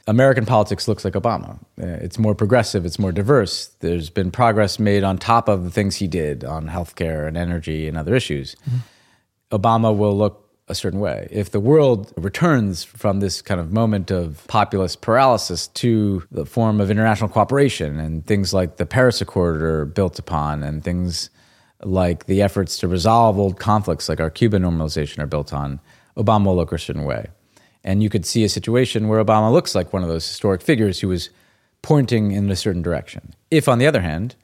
American 0.06 0.46
politics 0.46 0.88
looks 0.88 1.04
like 1.04 1.14
Obama. 1.14 1.58
Uh, 1.80 1.86
It's 2.04 2.18
more 2.18 2.34
progressive, 2.34 2.84
it's 2.84 2.98
more 2.98 3.12
diverse. 3.12 3.66
There's 3.80 4.10
been 4.10 4.30
progress 4.30 4.78
made 4.78 5.04
on 5.04 5.18
top 5.18 5.48
of 5.48 5.64
the 5.64 5.70
things 5.70 5.96
he 5.96 6.08
did 6.08 6.44
on 6.44 6.68
healthcare 6.68 7.28
and 7.28 7.36
energy 7.36 7.86
and 7.86 7.96
other 7.96 8.14
issues. 8.14 8.56
Obama 9.52 9.96
will 9.96 10.16
look 10.16 10.46
a 10.68 10.74
certain 10.74 11.00
way. 11.00 11.26
If 11.32 11.50
the 11.50 11.58
world 11.58 12.12
returns 12.16 12.84
from 12.84 13.18
this 13.18 13.42
kind 13.42 13.60
of 13.60 13.72
moment 13.72 14.10
of 14.12 14.46
populist 14.46 15.00
paralysis 15.00 15.66
to 15.68 16.22
the 16.30 16.46
form 16.46 16.80
of 16.80 16.90
international 16.90 17.28
cooperation 17.28 17.98
and 17.98 18.24
things 18.24 18.54
like 18.54 18.76
the 18.76 18.86
Paris 18.86 19.20
Accord 19.20 19.62
are 19.62 19.84
built 19.84 20.18
upon 20.20 20.62
and 20.62 20.84
things 20.84 21.28
like 21.82 22.26
the 22.26 22.40
efforts 22.40 22.78
to 22.78 22.88
resolve 22.88 23.38
old 23.38 23.58
conflicts 23.58 24.08
like 24.08 24.20
our 24.20 24.30
Cuban 24.30 24.62
normalization 24.62 25.18
are 25.18 25.26
built 25.26 25.52
on, 25.52 25.80
Obama 26.16 26.46
will 26.46 26.56
look 26.56 26.72
a 26.72 26.78
certain 26.78 27.04
way. 27.04 27.26
And 27.84 28.02
you 28.02 28.10
could 28.10 28.26
see 28.26 28.44
a 28.44 28.48
situation 28.48 29.08
where 29.08 29.22
Obama 29.24 29.52
looks 29.52 29.74
like 29.74 29.92
one 29.92 30.02
of 30.02 30.08
those 30.08 30.28
historic 30.28 30.60
figures 30.62 31.00
who 31.00 31.08
was 31.08 31.30
pointing 31.82 32.32
in 32.32 32.50
a 32.50 32.56
certain 32.56 32.82
direction. 32.82 33.34
If, 33.50 33.68
on 33.68 33.78
the 33.78 33.86
other 33.86 34.00
hand, 34.00 34.36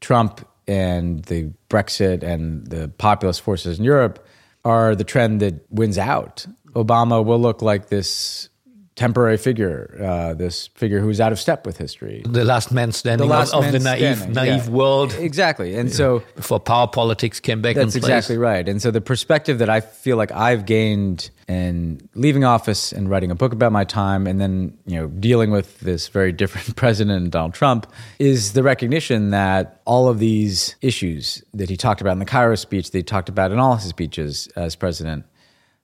Trump 0.00 0.46
and 0.66 1.24
the 1.24 1.50
Brexit 1.70 2.22
and 2.22 2.66
the 2.66 2.88
populist 2.88 3.40
forces 3.40 3.78
in 3.78 3.84
Europe 3.84 4.26
are 4.64 4.94
the 4.94 5.04
trend 5.04 5.40
that 5.40 5.64
wins 5.70 5.98
out, 5.98 6.46
Obama 6.72 7.24
will 7.24 7.40
look 7.40 7.62
like 7.62 7.88
this 7.88 8.48
temporary 8.96 9.36
figure, 9.36 9.98
uh, 10.00 10.34
this 10.34 10.68
figure 10.68 11.00
who's 11.00 11.20
out 11.20 11.32
of 11.32 11.40
step 11.40 11.66
with 11.66 11.76
history. 11.78 12.22
the 12.24 12.44
last 12.44 12.70
man 12.70 12.92
standing 12.92 13.26
The 13.26 13.34
last 13.34 13.52
of, 13.52 13.72
the 13.72 13.80
naive, 13.80 14.18
standing, 14.18 14.34
naive 14.34 14.66
yeah. 14.66 14.70
world. 14.70 15.12
Exactly. 15.14 15.74
And 15.74 15.92
so 15.92 16.22
Before 16.36 16.60
power 16.60 16.86
politics 16.86 17.40
came 17.40 17.60
back 17.60 17.74
That's 17.74 17.96
exactly 17.96 18.38
right. 18.38 18.68
And 18.68 18.80
so 18.80 18.90
the 18.90 19.00
perspective 19.00 19.58
that 19.58 19.68
I 19.68 19.80
feel 19.80 20.16
like 20.16 20.30
I've 20.30 20.64
gained 20.64 21.30
in 21.48 22.08
leaving 22.14 22.44
office 22.44 22.92
and 22.92 23.10
writing 23.10 23.30
a 23.30 23.34
book 23.34 23.52
about 23.52 23.72
my 23.72 23.84
time 23.84 24.26
and 24.26 24.40
then, 24.40 24.78
you 24.86 24.96
know, 24.96 25.08
dealing 25.08 25.50
with 25.50 25.80
this 25.80 26.08
very 26.08 26.30
different 26.30 26.76
president, 26.76 27.30
Donald 27.30 27.54
Trump, 27.54 27.90
is 28.20 28.52
the 28.52 28.62
recognition 28.62 29.30
that 29.30 29.80
all 29.84 30.08
of 30.08 30.20
these 30.20 30.76
issues 30.80 31.42
that 31.52 31.68
he 31.68 31.76
talked 31.76 32.00
about 32.00 32.12
in 32.12 32.20
the 32.20 32.24
Cairo 32.24 32.54
speech, 32.54 32.92
that 32.92 32.98
he 32.98 33.02
talked 33.02 33.28
about 33.28 33.50
in 33.50 33.58
all 33.58 33.74
his 33.74 33.88
speeches 33.88 34.46
as 34.54 34.76
president, 34.76 35.24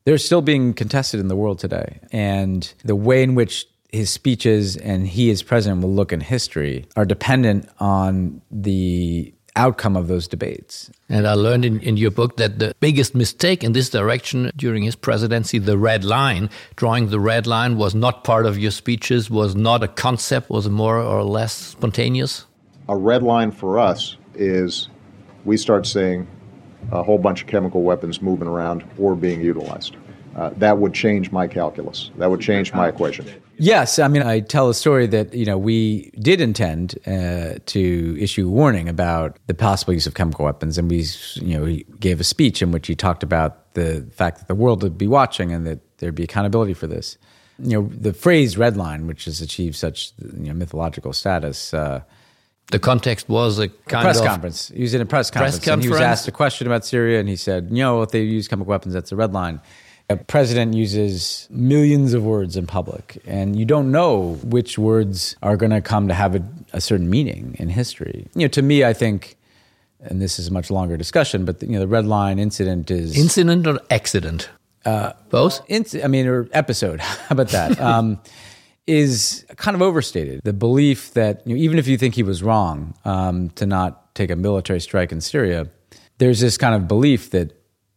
they're 0.04 0.19
still 0.19 0.42
being 0.42 0.75
contested 0.75 1.21
in 1.21 1.28
the 1.28 1.37
world 1.37 1.59
today. 1.59 2.00
And 2.12 2.73
the 2.85 2.97
way 2.97 3.23
in 3.23 3.35
which 3.35 3.66
his 3.92 4.11
speeches 4.11 4.76
and 4.76 5.07
he 5.07 5.30
as 5.30 5.42
president 5.42 5.83
will 5.83 5.92
look 5.92 6.12
in 6.12 6.21
history 6.21 6.87
are 6.97 7.04
dependent 7.04 7.69
on 7.78 8.40
the 8.50 9.35
outcome 9.57 9.97
of 9.97 10.07
those 10.07 10.28
debates. 10.28 10.90
And 11.09 11.26
I 11.26 11.35
learned 11.35 11.64
in, 11.64 11.80
in 11.80 11.97
your 11.97 12.12
book 12.12 12.37
that 12.37 12.61
the 12.61 12.75
biggest 12.80 13.14
mistake 13.14 13.64
in 13.64 13.73
this 13.73 13.90
direction 13.90 14.52
during 14.57 14.85
his 14.85 14.95
presidency, 14.95 15.59
the 15.59 15.76
red 15.76 16.04
line, 16.04 16.50
drawing 16.76 17.09
the 17.11 17.21
red 17.21 17.47
line 17.47 17.76
was 17.76 17.95
not 17.95 18.25
part 18.25 18.47
of 18.47 18.59
your 18.59 18.71
speeches, 18.71 19.28
was 19.28 19.57
not 19.57 19.83
a 19.83 19.88
concept, 19.88 20.50
was 20.50 20.69
more 20.69 20.99
or 20.99 21.25
less 21.25 21.52
spontaneous? 21.52 22.47
A 22.88 22.97
red 22.97 23.23
line 23.23 23.50
for 23.50 23.78
us 23.78 24.16
is 24.35 24.88
we 25.45 25.57
start 25.57 25.87
seeing 25.87 26.26
a 26.92 27.02
whole 27.02 27.18
bunch 27.18 27.42
of 27.42 27.49
chemical 27.49 27.82
weapons 27.82 28.20
moving 28.20 28.49
around 28.49 28.84
or 28.99 29.14
being 29.14 29.40
utilized. 29.40 29.96
Uh, 30.37 30.50
that 30.56 30.78
would 30.78 30.94
change 30.94 31.32
my 31.32 31.46
calculus. 31.46 32.10
That 32.16 32.30
would 32.30 32.40
change 32.40 32.72
my 32.72 32.88
equation. 32.88 33.26
Yes, 33.56 33.99
I 33.99 34.08
mean, 34.08 34.22
I 34.22 34.40
tell 34.40 34.70
a 34.70 34.75
story 34.75 35.06
that 35.08 35.34
you 35.34 35.44
know 35.44 35.58
we 35.58 36.10
did 36.18 36.40
intend 36.40 36.99
uh, 37.06 37.58
to 37.66 38.16
issue 38.18 38.46
a 38.46 38.50
warning 38.50 38.88
about 38.88 39.38
the 39.49 39.54
possible 39.54 39.92
use 39.92 40.06
of 40.06 40.14
chemical 40.14 40.44
weapons, 40.44 40.78
and 40.78 40.88
we 40.88 41.04
you 41.34 41.58
know 41.58 41.64
he 41.66 41.84
gave 41.99 42.20
a 42.20 42.25
speech 42.25 42.62
in 42.62 42.70
which 42.70 42.87
he 42.87 42.94
talked 42.94 43.22
about 43.22 43.75
the 43.75 44.06
fact 44.12 44.38
that 44.38 44.49
the 44.49 44.54
world 44.54 44.82
would 44.82 44.96
be 44.96 45.06
watching 45.06 45.52
and 45.52 45.66
that 45.66 45.80
there'd 45.99 46.14
be 46.14 46.25
accountability 46.25 46.75
for 46.75 46.87
this. 46.87 47.18
You 47.58 47.82
know, 47.82 47.90
the 47.92 48.14
phrase 48.14 48.56
"red 48.56 48.76
line," 48.76 49.06
which 49.06 49.26
has 49.26 49.40
achieved 49.40 49.76
such 49.76 50.12
you 50.22 50.46
know, 50.49 50.54
mythological 50.54 51.12
status. 51.12 51.75
Uh, 51.75 52.00
the 52.71 52.79
context 52.79 53.29
was 53.29 53.59
a 53.59 53.69
kind 53.69 54.03
a 54.03 54.07
press 54.07 54.21
of 54.21 54.27
conference. 54.27 54.69
He 54.75 54.83
was 54.83 54.95
in 54.95 55.00
a 55.00 55.07
press 55.07 55.31
conference, 55.31 55.59
press 55.59 55.69
and 55.69 55.83
he 55.83 55.89
was 55.89 56.00
asked 56.00 56.29
a 56.29 56.33
question 56.33 56.67
about 56.67 56.85
Syria, 56.85 57.21
and 57.21 57.29
he 57.29 57.37
said, 57.37 57.69
"You 57.71 57.83
know, 57.83 58.03
if 58.03 58.11
they 58.11 58.23
use 58.23 58.49
chemical 58.49 58.71
weapons, 58.71 58.95
that's 58.95 59.12
a 59.12 59.17
red 59.17 59.33
line." 59.33 59.61
A 60.09 60.17
president 60.17 60.75
uses 60.75 61.47
millions 61.50 62.15
of 62.15 62.25
words 62.25 62.57
in 62.57 62.67
public, 62.67 63.23
and 63.27 63.57
you 63.57 63.65
don't 63.65 63.93
know 63.93 64.39
which 64.43 64.77
words 64.77 65.37
are 65.41 65.57
going 65.57 65.71
to 65.71 65.81
come 65.81 66.09
to 66.09 66.15
have 66.15 66.35
a, 66.35 66.43
a, 66.73 66.81
certain 66.81 67.09
meaning 67.09 67.55
in 67.61 67.69
history. 67.69 68.27
You 68.35 68.43
know, 68.43 68.49
to 68.49 68.62
me, 68.62 68.83
I 68.83 68.93
think, 68.93 69.37
and 70.00 70.21
this 70.21 70.41
is 70.41 70.49
a 70.49 70.53
much 70.53 70.69
longer 70.69 70.97
discussion, 70.97 71.45
but 71.45 71.61
the, 71.61 71.67
you 71.67 71.75
know, 71.75 71.79
the 71.81 71.87
red 71.87 72.07
line 72.07 72.41
incident 72.41 72.91
is 72.91 73.17
incident 73.17 73.69
or 73.69 73.79
accident. 73.89 74.50
Uh, 74.85 75.12
Both. 75.29 75.67
Inc- 75.69 76.03
I 76.03 76.09
mean, 76.09 76.27
or 76.27 76.49
episode. 76.53 77.00
How 77.29 77.35
about 77.35 77.49
that? 77.50 77.81
um, 77.81 78.19
is 78.90 79.44
kind 79.56 79.75
of 79.75 79.82
overstated. 79.82 80.40
The 80.44 80.52
belief 80.52 81.12
that 81.14 81.47
you 81.47 81.54
know, 81.54 81.62
even 81.62 81.78
if 81.78 81.87
you 81.87 81.97
think 81.97 82.14
he 82.14 82.23
was 82.23 82.42
wrong 82.42 82.94
um, 83.04 83.50
to 83.50 83.64
not 83.66 84.14
take 84.14 84.30
a 84.30 84.37
military 84.37 84.80
strike 84.80 85.12
in 85.12 85.20
Syria, 85.20 85.68
there's 86.18 86.40
this 86.40 86.59
kind 86.59 86.75
of 86.75 86.88
belief 86.88 87.30
that 87.30 87.52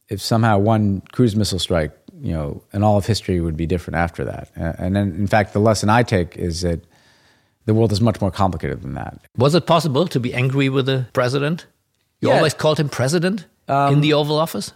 if 0.10 0.22
somehow 0.22 0.58
one 0.60 1.02
cruise 1.12 1.36
missile 1.36 1.60
strike, 1.60 1.92
you 2.22 2.32
know, 2.34 2.62
and 2.72 2.84
all 2.84 2.98
of 2.98 3.06
history 3.06 3.40
would 3.42 3.58
be 3.58 3.66
different 3.66 3.96
after 3.98 4.24
that. 4.26 4.50
And 4.56 4.96
then, 4.96 5.14
in 5.16 5.28
fact, 5.28 5.54
the 5.54 5.60
lesson 5.60 5.90
I 5.90 6.04
take 6.04 6.38
is 6.38 6.62
that 6.62 6.80
the 7.66 7.74
world 7.74 7.92
is 7.92 8.00
much 8.02 8.22
more 8.22 8.32
complicated 8.32 8.82
than 8.82 8.94
that. 8.94 9.20
Was 9.38 9.56
it 9.56 9.66
possible 9.66 10.08
to 10.08 10.20
be 10.20 10.34
angry 10.34 10.70
with 10.70 10.86
the 10.86 11.06
president? 11.14 11.66
You 12.22 12.30
Yeah. 12.30 12.36
always 12.38 12.54
called 12.54 12.78
him 12.80 12.90
president 12.90 13.46
in 13.68 14.02
the 14.02 14.14
Oval 14.14 14.38
Office? 14.38 14.74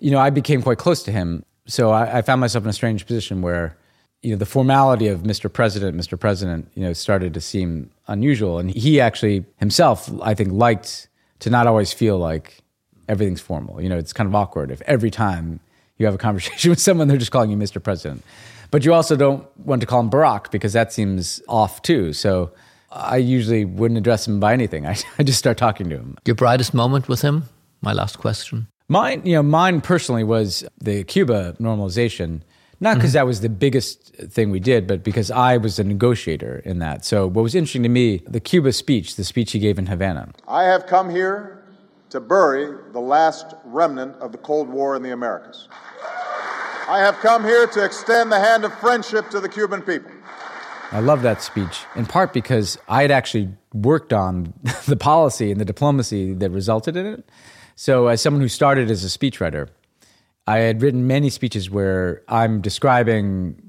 you 0.00 0.10
know, 0.10 0.18
I 0.18 0.30
became 0.30 0.62
quite 0.62 0.78
close 0.78 1.02
to 1.04 1.10
him. 1.12 1.42
So 1.66 1.90
I, 1.90 2.18
I 2.18 2.22
found 2.22 2.40
myself 2.40 2.64
in 2.64 2.70
a 2.70 2.72
strange 2.74 3.06
position 3.06 3.40
where, 3.42 3.76
you 4.24 4.30
know, 4.30 4.36
the 4.36 4.46
formality 4.46 5.06
of 5.06 5.20
Mr. 5.20 5.52
President, 5.52 5.94
Mr. 5.94 6.18
President, 6.18 6.66
you 6.74 6.82
know, 6.82 6.94
started 6.94 7.34
to 7.34 7.40
seem 7.42 7.90
unusual. 8.08 8.58
And 8.58 8.70
he 8.70 8.98
actually 8.98 9.44
himself, 9.58 10.10
I 10.22 10.32
think, 10.32 10.50
liked 10.52 11.08
to 11.40 11.50
not 11.50 11.66
always 11.66 11.92
feel 11.92 12.16
like 12.16 12.62
everything's 13.06 13.42
formal. 13.42 13.82
You 13.82 13.90
know, 13.90 13.98
it's 13.98 14.14
kind 14.14 14.26
of 14.26 14.34
awkward 14.34 14.70
if 14.70 14.80
every 14.82 15.10
time 15.10 15.60
you 15.98 16.06
have 16.06 16.14
a 16.14 16.18
conversation 16.18 16.70
with 16.70 16.80
someone, 16.80 17.06
they're 17.06 17.18
just 17.18 17.32
calling 17.32 17.50
you 17.50 17.56
Mr. 17.58 17.82
President. 17.82 18.24
But 18.70 18.86
you 18.86 18.94
also 18.94 19.14
don't 19.14 19.46
want 19.58 19.82
to 19.82 19.86
call 19.86 20.00
him 20.00 20.08
Barack 20.08 20.50
because 20.50 20.72
that 20.72 20.90
seems 20.90 21.42
off 21.46 21.82
too. 21.82 22.14
So 22.14 22.50
I 22.90 23.18
usually 23.18 23.66
wouldn't 23.66 23.98
address 23.98 24.26
him 24.26 24.40
by 24.40 24.54
anything. 24.54 24.86
I, 24.92 24.96
I 25.18 25.22
just 25.22 25.38
start 25.38 25.58
talking 25.58 25.90
to 25.90 25.96
him. 25.96 26.16
Your 26.24 26.34
brightest 26.34 26.72
moment 26.72 27.08
with 27.08 27.20
him? 27.20 27.44
My 27.82 27.92
last 27.92 28.18
question. 28.18 28.68
Mine, 28.88 29.20
you 29.24 29.34
know, 29.34 29.42
mine 29.42 29.82
personally 29.82 30.24
was 30.24 30.64
the 30.80 31.04
Cuba 31.04 31.56
normalization. 31.60 32.40
Not 32.84 32.96
because 32.96 33.12
mm-hmm. 33.12 33.14
that 33.14 33.26
was 33.26 33.40
the 33.40 33.48
biggest 33.48 34.14
thing 34.14 34.50
we 34.50 34.60
did, 34.60 34.86
but 34.86 35.02
because 35.02 35.30
I 35.30 35.56
was 35.56 35.78
a 35.78 35.84
negotiator 35.84 36.60
in 36.66 36.80
that. 36.80 37.02
So 37.02 37.26
what 37.26 37.42
was 37.42 37.54
interesting 37.54 37.82
to 37.84 37.88
me, 37.88 38.18
the 38.28 38.40
Cuba 38.40 38.72
speech, 38.72 39.16
the 39.16 39.24
speech 39.24 39.52
he 39.52 39.58
gave 39.58 39.78
in 39.78 39.86
Havana. 39.86 40.32
I 40.46 40.64
have 40.64 40.86
come 40.86 41.08
here 41.08 41.64
to 42.10 42.20
bury 42.20 42.76
the 42.92 43.00
last 43.00 43.54
remnant 43.64 44.16
of 44.16 44.32
the 44.32 44.38
Cold 44.38 44.68
War 44.68 44.96
in 44.96 45.02
the 45.02 45.12
Americas. 45.12 45.66
I 46.86 46.98
have 46.98 47.16
come 47.20 47.42
here 47.42 47.66
to 47.68 47.82
extend 47.82 48.30
the 48.30 48.38
hand 48.38 48.66
of 48.66 48.78
friendship 48.78 49.30
to 49.30 49.40
the 49.40 49.48
Cuban 49.48 49.80
people. 49.80 50.10
I 50.92 51.00
love 51.00 51.22
that 51.22 51.40
speech 51.40 51.86
in 51.96 52.04
part 52.04 52.34
because 52.34 52.76
I 52.86 53.00
had 53.00 53.10
actually 53.10 53.48
worked 53.72 54.12
on 54.12 54.52
the 54.86 54.96
policy 54.96 55.50
and 55.50 55.58
the 55.58 55.64
diplomacy 55.64 56.34
that 56.34 56.50
resulted 56.50 56.98
in 56.98 57.06
it. 57.06 57.30
So, 57.76 58.08
as 58.08 58.20
someone 58.20 58.42
who 58.42 58.48
started 58.48 58.90
as 58.90 59.02
a 59.04 59.08
speechwriter, 59.08 59.70
I 60.46 60.58
had 60.58 60.82
written 60.82 61.06
many 61.06 61.30
speeches 61.30 61.70
where 61.70 62.22
I'm 62.28 62.60
describing 62.60 63.60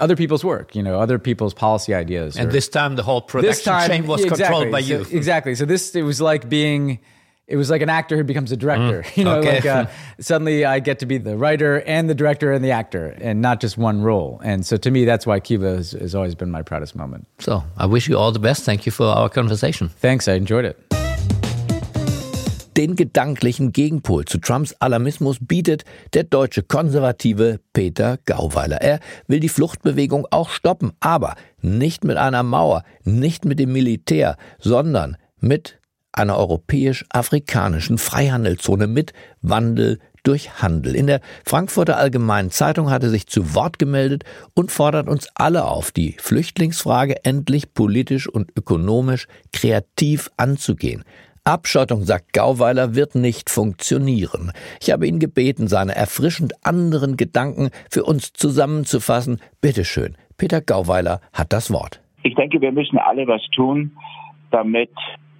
other 0.00 0.16
people's 0.16 0.44
work, 0.44 0.74
you 0.74 0.82
know, 0.82 1.00
other 1.00 1.18
people's 1.18 1.54
policy 1.54 1.94
ideas. 1.94 2.36
And 2.36 2.48
or- 2.48 2.52
this 2.52 2.68
time 2.68 2.96
the 2.96 3.02
whole 3.02 3.20
production 3.20 3.72
chain 3.86 4.06
was 4.06 4.22
exactly. 4.22 4.44
controlled 4.44 4.70
by 4.72 4.80
So- 4.80 4.86
you. 5.00 5.16
exactly. 5.16 5.54
So 5.54 5.64
this 5.64 5.94
it 5.94 6.02
was 6.02 6.20
like 6.20 6.48
being 6.48 7.00
it 7.46 7.56
was 7.56 7.68
like 7.68 7.82
an 7.82 7.90
actor 7.90 8.16
who 8.16 8.24
becomes 8.24 8.52
a 8.52 8.56
director. 8.56 9.02
Mm, 9.02 9.16
you 9.16 9.24
know, 9.24 9.36
okay. 9.36 9.56
like 9.56 9.66
uh, 9.66 9.86
suddenly 10.20 10.64
I 10.64 10.80
get 10.80 10.98
to 11.00 11.06
be 11.06 11.18
the 11.18 11.36
writer 11.36 11.82
and 11.82 12.08
the 12.08 12.14
director 12.14 12.52
and 12.52 12.64
the 12.64 12.70
actor, 12.70 13.08
and 13.20 13.42
not 13.42 13.60
just 13.60 13.76
one 13.76 14.02
role. 14.02 14.40
And 14.42 14.64
so 14.64 14.78
to 14.78 14.90
me, 14.90 15.04
that's 15.04 15.26
why 15.26 15.40
Cuba 15.40 15.76
has, 15.76 15.92
has 15.92 16.14
always 16.14 16.34
been 16.34 16.50
my 16.50 16.62
proudest 16.62 16.96
moment. 16.96 17.26
So 17.40 17.62
I 17.76 17.84
wish 17.86 18.08
you 18.08 18.16
all 18.16 18.32
the 18.32 18.38
best. 18.38 18.64
Thank 18.64 18.86
you 18.86 18.92
for 18.92 19.06
our 19.06 19.28
conversation. 19.28 19.90
Thanks, 19.90 20.26
I 20.26 20.34
enjoyed 20.34 20.64
it. 20.64 20.82
Den 22.76 22.96
gedanklichen 22.96 23.70
Gegenpol 23.70 24.24
zu 24.24 24.38
Trumps 24.38 24.74
Alarmismus 24.80 25.36
bietet 25.40 25.84
der 26.12 26.24
deutsche 26.24 26.64
Konservative 26.64 27.60
Peter 27.72 28.18
Gauweiler. 28.24 28.80
Er 28.80 28.98
will 29.28 29.38
die 29.38 29.48
Fluchtbewegung 29.48 30.26
auch 30.32 30.50
stoppen, 30.50 30.92
aber 30.98 31.36
nicht 31.62 32.02
mit 32.02 32.16
einer 32.16 32.42
Mauer, 32.42 32.82
nicht 33.04 33.44
mit 33.44 33.60
dem 33.60 33.72
Militär, 33.72 34.36
sondern 34.58 35.16
mit 35.38 35.78
einer 36.10 36.36
europäisch-afrikanischen 36.36 37.96
Freihandelszone 37.96 38.88
mit 38.88 39.12
Wandel 39.40 40.00
durch 40.24 40.60
Handel. 40.60 40.96
In 40.96 41.06
der 41.06 41.20
Frankfurter 41.44 41.96
Allgemeinen 41.96 42.50
Zeitung 42.50 42.90
hat 42.90 43.04
er 43.04 43.10
sich 43.10 43.28
zu 43.28 43.54
Wort 43.54 43.78
gemeldet 43.78 44.24
und 44.54 44.72
fordert 44.72 45.08
uns 45.08 45.28
alle 45.34 45.64
auf, 45.64 45.92
die 45.92 46.16
Flüchtlingsfrage 46.18 47.24
endlich 47.24 47.72
politisch 47.72 48.28
und 48.28 48.50
ökonomisch 48.56 49.28
kreativ 49.52 50.30
anzugehen. 50.36 51.04
Abschottung, 51.46 52.04
sagt 52.04 52.32
Gauweiler, 52.32 52.94
wird 52.94 53.14
nicht 53.14 53.50
funktionieren. 53.50 54.50
Ich 54.80 54.90
habe 54.90 55.06
ihn 55.06 55.18
gebeten, 55.18 55.68
seine 55.68 55.94
erfrischend 55.94 56.54
anderen 56.64 57.18
Gedanken 57.18 57.68
für 57.90 58.04
uns 58.04 58.32
zusammenzufassen. 58.32 59.42
Bitteschön, 59.60 60.16
Peter 60.38 60.62
Gauweiler 60.62 61.20
hat 61.34 61.52
das 61.52 61.70
Wort. 61.70 62.00
Ich 62.22 62.34
denke, 62.34 62.62
wir 62.62 62.72
müssen 62.72 62.96
alle 62.96 63.26
was 63.26 63.42
tun, 63.54 63.92
damit 64.52 64.88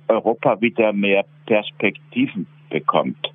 Europa 0.08 0.60
wieder 0.60 0.92
mehr 0.92 1.24
Perspektiven 1.46 2.46
bekommt. 2.68 3.32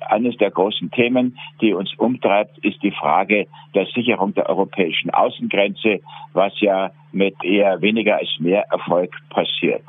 Eines 0.00 0.36
der 0.38 0.50
großen 0.50 0.90
Themen, 0.90 1.38
die 1.60 1.74
uns 1.74 1.94
umtreibt, 1.96 2.58
ist 2.64 2.82
die 2.82 2.90
Frage 2.90 3.46
der 3.72 3.86
Sicherung 3.94 4.34
der 4.34 4.48
europäischen 4.48 5.10
Außengrenze, 5.10 6.00
was 6.32 6.60
ja 6.60 6.90
mit 7.12 7.36
eher 7.44 7.80
weniger 7.80 8.16
als 8.18 8.30
mehr 8.40 8.64
Erfolg 8.72 9.12
passiert. 9.30 9.82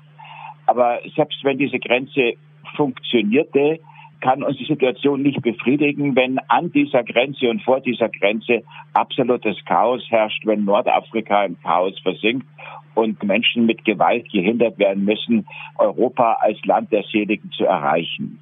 Aber 0.65 0.99
selbst 1.15 1.43
wenn 1.43 1.57
diese 1.57 1.79
Grenze 1.79 2.33
funktionierte, 2.75 3.79
kann 4.21 4.43
uns 4.43 4.57
die 4.57 4.65
Situation 4.65 5.21
nicht 5.21 5.41
befriedigen, 5.41 6.15
wenn 6.15 6.39
an 6.47 6.71
dieser 6.71 7.03
Grenze 7.03 7.49
und 7.49 7.61
vor 7.61 7.79
dieser 7.81 8.09
Grenze 8.09 8.63
absolutes 8.93 9.57
Chaos 9.65 10.03
herrscht, 10.09 10.45
wenn 10.45 10.65
Nordafrika 10.65 11.45
im 11.45 11.59
Chaos 11.61 11.99
versinkt 11.99 12.47
und 12.95 13.21
Menschen 13.23 13.65
mit 13.65 13.85
Gewalt 13.85 14.31
gehindert 14.31 14.79
werden 14.79 15.03
müssen, 15.03 15.45
Europa 15.77 16.37
als 16.39 16.57
Land 16.65 16.91
der 16.91 17.03
Seligen 17.03 17.51
zu 17.51 17.65
erreichen. 17.65 18.39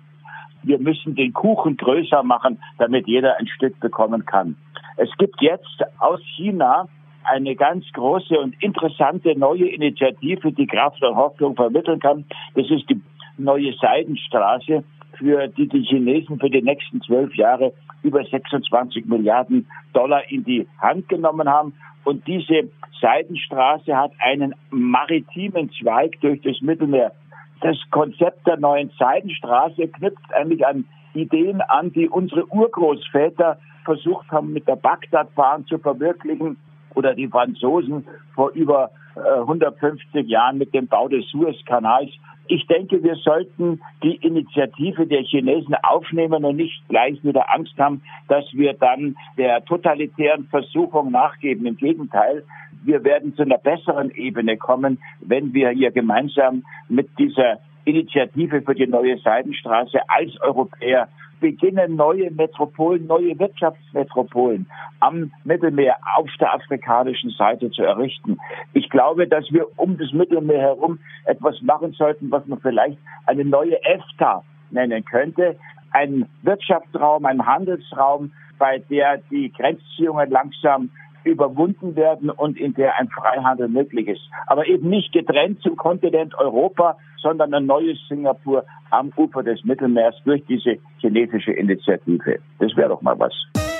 Wir 0.62 0.80
müssen 0.80 1.16
den 1.16 1.34
Kuchen 1.34 1.76
größer 1.76 2.24
machen, 2.24 2.60
damit 2.78 3.08
jeder 3.08 3.38
ein 3.38 3.48
Stück 3.48 3.78
bekommen 3.82 4.26
kann. 4.26 4.56
Es 4.96 5.10
gibt 5.18 5.42
jetzt 5.42 5.84
aus 6.00 6.22
China 6.38 6.88
eine 7.26 7.56
ganz 7.56 7.86
große 7.94 8.38
und 8.40 8.62
interessante 8.62 9.38
neue 9.38 9.68
Initiative, 9.68 10.52
die 10.52 10.68
Kraft 10.68 11.04
und 11.04 11.16
Hoffnung 11.16 11.56
vermitteln 11.56 12.00
kann. 12.00 12.26
Das 12.56 12.70
ist 12.70 12.90
die 12.90 13.02
neue 13.38 13.74
Seidenstraße, 13.74 14.84
für 15.18 15.48
die 15.48 15.68
die 15.68 15.84
Chinesen 15.84 16.40
für 16.40 16.50
die 16.50 16.62
nächsten 16.62 17.02
zwölf 17.02 17.34
Jahre 17.36 17.74
über 18.04 18.24
26 18.24 19.06
Milliarden 19.06 19.68
Dollar 19.94 20.30
in 20.30 20.44
die 20.44 20.68
Hand 20.80 21.08
genommen 21.10 21.50
haben. 21.50 21.74
Und 22.04 22.28
diese 22.28 22.70
Seidenstraße 23.00 23.96
hat 23.96 24.12
einen 24.20 24.54
maritimen 24.70 25.72
Zweig 25.80 26.20
durch 26.22 26.42
das 26.42 26.60
Mittelmeer. 26.62 27.14
Das 27.62 27.78
Konzept 27.92 28.46
der 28.46 28.58
neuen 28.58 28.92
Seidenstraße 29.00 29.88
knüpft 29.88 30.34
eigentlich 30.34 30.66
an 30.66 30.86
Ideen 31.14 31.62
an, 31.62 31.94
die 31.94 32.10
unsere 32.10 32.46
Urgroßväter 32.48 33.58
versucht 33.86 34.30
haben, 34.32 34.52
mit 34.52 34.68
der 34.68 34.76
Bagdad-Bahn 34.76 35.66
zu 35.68 35.78
verwirklichen 35.78 36.58
oder 36.96 37.14
die 37.16 37.28
Franzosen 37.28 38.06
vor 38.36 38.52
über 38.52 38.92
äh, 39.16 39.40
150 39.40 40.28
Jahren 40.28 40.58
mit 40.58 40.74
dem 40.74 40.88
Bau 40.88 41.08
des 41.08 41.28
Suezkanals. 41.30 42.10
Ich 42.48 42.68
denke, 42.68 43.02
wir 43.04 43.16
sollten 43.16 43.80
die 44.04 44.16
Initiative 44.16 45.08
der 45.08 45.24
Chinesen 45.24 45.76
aufnehmen 45.82 46.44
und 46.44 46.58
nicht 46.58 46.84
gleich 46.90 47.24
wieder 47.24 47.54
Angst 47.54 47.78
haben, 47.78 48.02
dass 48.28 48.46
wir 48.52 48.74
dann 48.74 49.16
der 49.38 49.64
totalitären 49.64 50.46
Versuchung 50.48 51.12
nachgeben. 51.12 51.66
Im 51.66 51.78
Gegenteil, 51.78 52.44
wir 52.84 53.04
werden 53.04 53.34
zu 53.36 53.44
einer 53.44 53.58
besseren 53.58 54.12
Ebene 54.12 54.58
kommen, 54.58 54.98
wenn 55.22 55.54
wir 55.54 55.70
hier 55.70 55.92
gemeinsam 55.92 56.64
mit 56.90 57.08
dieser 57.18 57.60
Initiative 57.86 58.62
für 58.62 58.76
die 58.76 58.88
neue 58.88 59.18
Seidenstraße 59.20 60.00
als 60.10 60.40
Europäer 60.42 61.08
beginnen, 61.44 61.98
neue 61.98 62.32
Metropolen, 62.32 63.06
neue 63.06 63.38
Wirtschaftsmetropolen 63.38 64.66
am 65.02 65.30
Mittelmeer 65.44 65.98
auf 66.16 66.30
der 66.40 66.54
afrikanischen 66.54 67.32
Seite 67.32 67.70
zu 67.70 67.84
errichten. 67.84 68.40
Ich 68.74 68.90
glaube, 68.90 69.28
dass 69.28 69.52
wir 69.52 69.68
um 69.78 69.98
das 69.98 70.14
Mittelmeer 70.14 70.62
herum 70.62 71.00
etwas 71.26 71.62
machen 71.62 71.92
sollten, 71.92 72.32
was 72.32 72.48
man 72.48 72.62
vielleicht 72.62 72.98
eine 73.26 73.44
neue 73.44 73.78
EFTA 73.84 74.42
nennen 74.72 75.04
könnte. 75.04 75.58
Ein 75.92 76.30
Wirtschaftsraum, 76.44 77.26
ein 77.26 77.46
Handelsraum, 77.46 78.32
bei 78.58 78.80
der 78.80 79.18
die 79.30 79.52
Grenzziehungen 79.52 80.32
langsam 80.32 80.90
überwunden 81.24 81.96
werden 81.96 82.30
und 82.30 82.58
in 82.58 82.74
der 82.74 82.98
ein 82.98 83.10
Freihandel 83.10 83.68
möglich 83.68 84.08
ist. 84.08 84.22
Aber 84.48 84.68
eben 84.68 84.90
nicht 84.90 85.12
getrennt 85.12 85.62
zum 85.62 85.76
Kontinent 85.76 86.36
Europa, 86.36 86.98
sondern 87.22 87.54
ein 87.54 87.66
neues 87.66 87.98
Singapur 88.08 88.66
am 88.92 89.12
Ufer 89.16 89.44
des 89.44 89.64
Mittelmeers 89.64 90.16
durch 90.26 90.44
diese 90.48 90.78
chinesische 91.00 91.52
Initiative. 91.52 92.40
Das 92.60 92.76
wäre 92.76 92.90
doch 92.90 93.02
mal 93.02 93.18
was. 93.18 93.34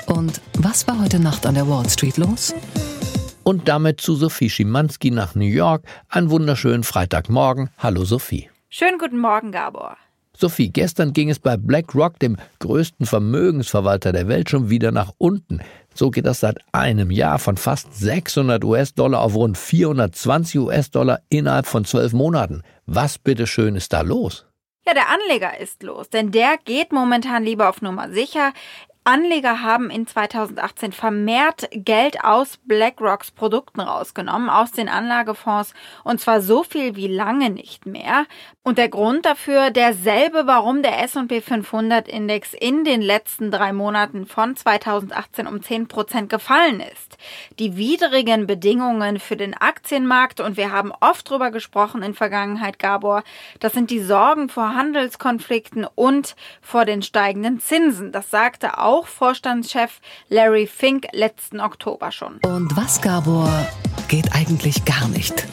Und 0.06 0.40
was 0.58 0.86
war 0.88 1.00
heute 1.00 1.20
Nacht 1.20 1.46
an 1.46 1.54
der 1.54 1.68
Wall 1.68 1.88
Street 1.88 2.16
los? 2.16 2.54
Und 3.44 3.68
damit 3.68 4.00
zu 4.00 4.14
Sophie 4.14 4.48
Schimanski 4.48 5.10
nach 5.10 5.34
New 5.34 5.44
York. 5.44 5.82
Einen 6.08 6.30
wunderschönen 6.30 6.82
Freitagmorgen. 6.82 7.70
Hallo 7.78 8.04
Sophie. 8.04 8.48
Schönen 8.70 8.98
guten 8.98 9.18
Morgen, 9.18 9.52
Gabor. 9.52 9.96
Sophie, 10.36 10.72
gestern 10.72 11.12
ging 11.12 11.30
es 11.30 11.38
bei 11.38 11.56
BlackRock, 11.56 12.18
dem 12.18 12.36
größten 12.58 13.06
Vermögensverwalter 13.06 14.12
der 14.12 14.26
Welt, 14.26 14.50
schon 14.50 14.68
wieder 14.68 14.90
nach 14.90 15.12
unten. 15.18 15.60
So 15.94 16.10
geht 16.10 16.26
das 16.26 16.40
seit 16.40 16.58
einem 16.72 17.10
Jahr 17.10 17.38
von 17.38 17.56
fast 17.56 17.94
600 17.94 18.64
US-Dollar 18.64 19.20
auf 19.20 19.34
rund 19.34 19.56
420 19.56 20.58
US-Dollar 20.58 21.20
innerhalb 21.28 21.66
von 21.66 21.84
zwölf 21.84 22.12
Monaten. 22.12 22.62
Was 22.86 23.18
bitteschön 23.18 23.76
ist 23.76 23.92
da 23.92 24.00
los? 24.00 24.46
Ja, 24.86 24.92
der 24.92 25.08
Anleger 25.08 25.58
ist 25.58 25.82
los, 25.82 26.10
denn 26.10 26.30
der 26.30 26.58
geht 26.64 26.92
momentan 26.92 27.44
lieber 27.44 27.70
auf 27.70 27.80
Nummer 27.80 28.10
sicher. 28.10 28.52
Anleger 29.06 29.60
haben 29.60 29.90
in 29.90 30.06
2018 30.06 30.92
vermehrt 30.92 31.68
Geld 31.72 32.24
aus 32.24 32.56
BlackRocks 32.64 33.30
Produkten 33.30 33.80
rausgenommen, 33.80 34.48
aus 34.48 34.72
den 34.72 34.88
Anlagefonds, 34.88 35.74
und 36.04 36.22
zwar 36.22 36.40
so 36.40 36.62
viel 36.62 36.96
wie 36.96 37.08
lange 37.08 37.50
nicht 37.50 37.84
mehr. 37.84 38.24
Und 38.62 38.78
der 38.78 38.88
Grund 38.88 39.26
dafür 39.26 39.70
derselbe, 39.70 40.46
warum 40.46 40.82
der 40.82 41.02
S&P 41.02 41.42
500 41.42 42.08
Index 42.08 42.54
in 42.54 42.84
den 42.84 43.02
letzten 43.02 43.50
drei 43.50 43.74
Monaten 43.74 44.24
von 44.24 44.56
2018 44.56 45.46
um 45.46 45.62
10 45.62 45.86
Prozent 45.86 46.30
gefallen 46.30 46.80
ist. 46.80 47.18
Die 47.58 47.76
widrigen 47.76 48.46
Bedingungen 48.46 49.20
für 49.20 49.36
den 49.36 49.52
Aktienmarkt, 49.52 50.40
und 50.40 50.56
wir 50.56 50.72
haben 50.72 50.92
oft 51.00 51.28
drüber 51.28 51.50
gesprochen 51.50 52.02
in 52.02 52.14
Vergangenheit, 52.14 52.78
Gabor, 52.78 53.22
das 53.60 53.74
sind 53.74 53.90
die 53.90 54.00
Sorgen 54.00 54.48
vor 54.48 54.74
Handelskonflikten 54.74 55.86
und 55.94 56.36
vor 56.62 56.86
den 56.86 57.02
steigenden 57.02 57.60
Zinsen. 57.60 58.10
Das 58.10 58.30
sagte 58.30 58.78
auch 58.78 58.93
auch 58.94 59.06
Vorstandschef 59.08 60.00
Larry 60.28 60.66
Fink 60.66 61.06
letzten 61.12 61.60
Oktober 61.60 62.12
schon. 62.12 62.38
Und 62.44 62.76
was, 62.76 63.00
Gabor, 63.00 63.50
geht 64.08 64.32
eigentlich 64.32 64.84
gar 64.84 65.08
nicht? 65.08 65.46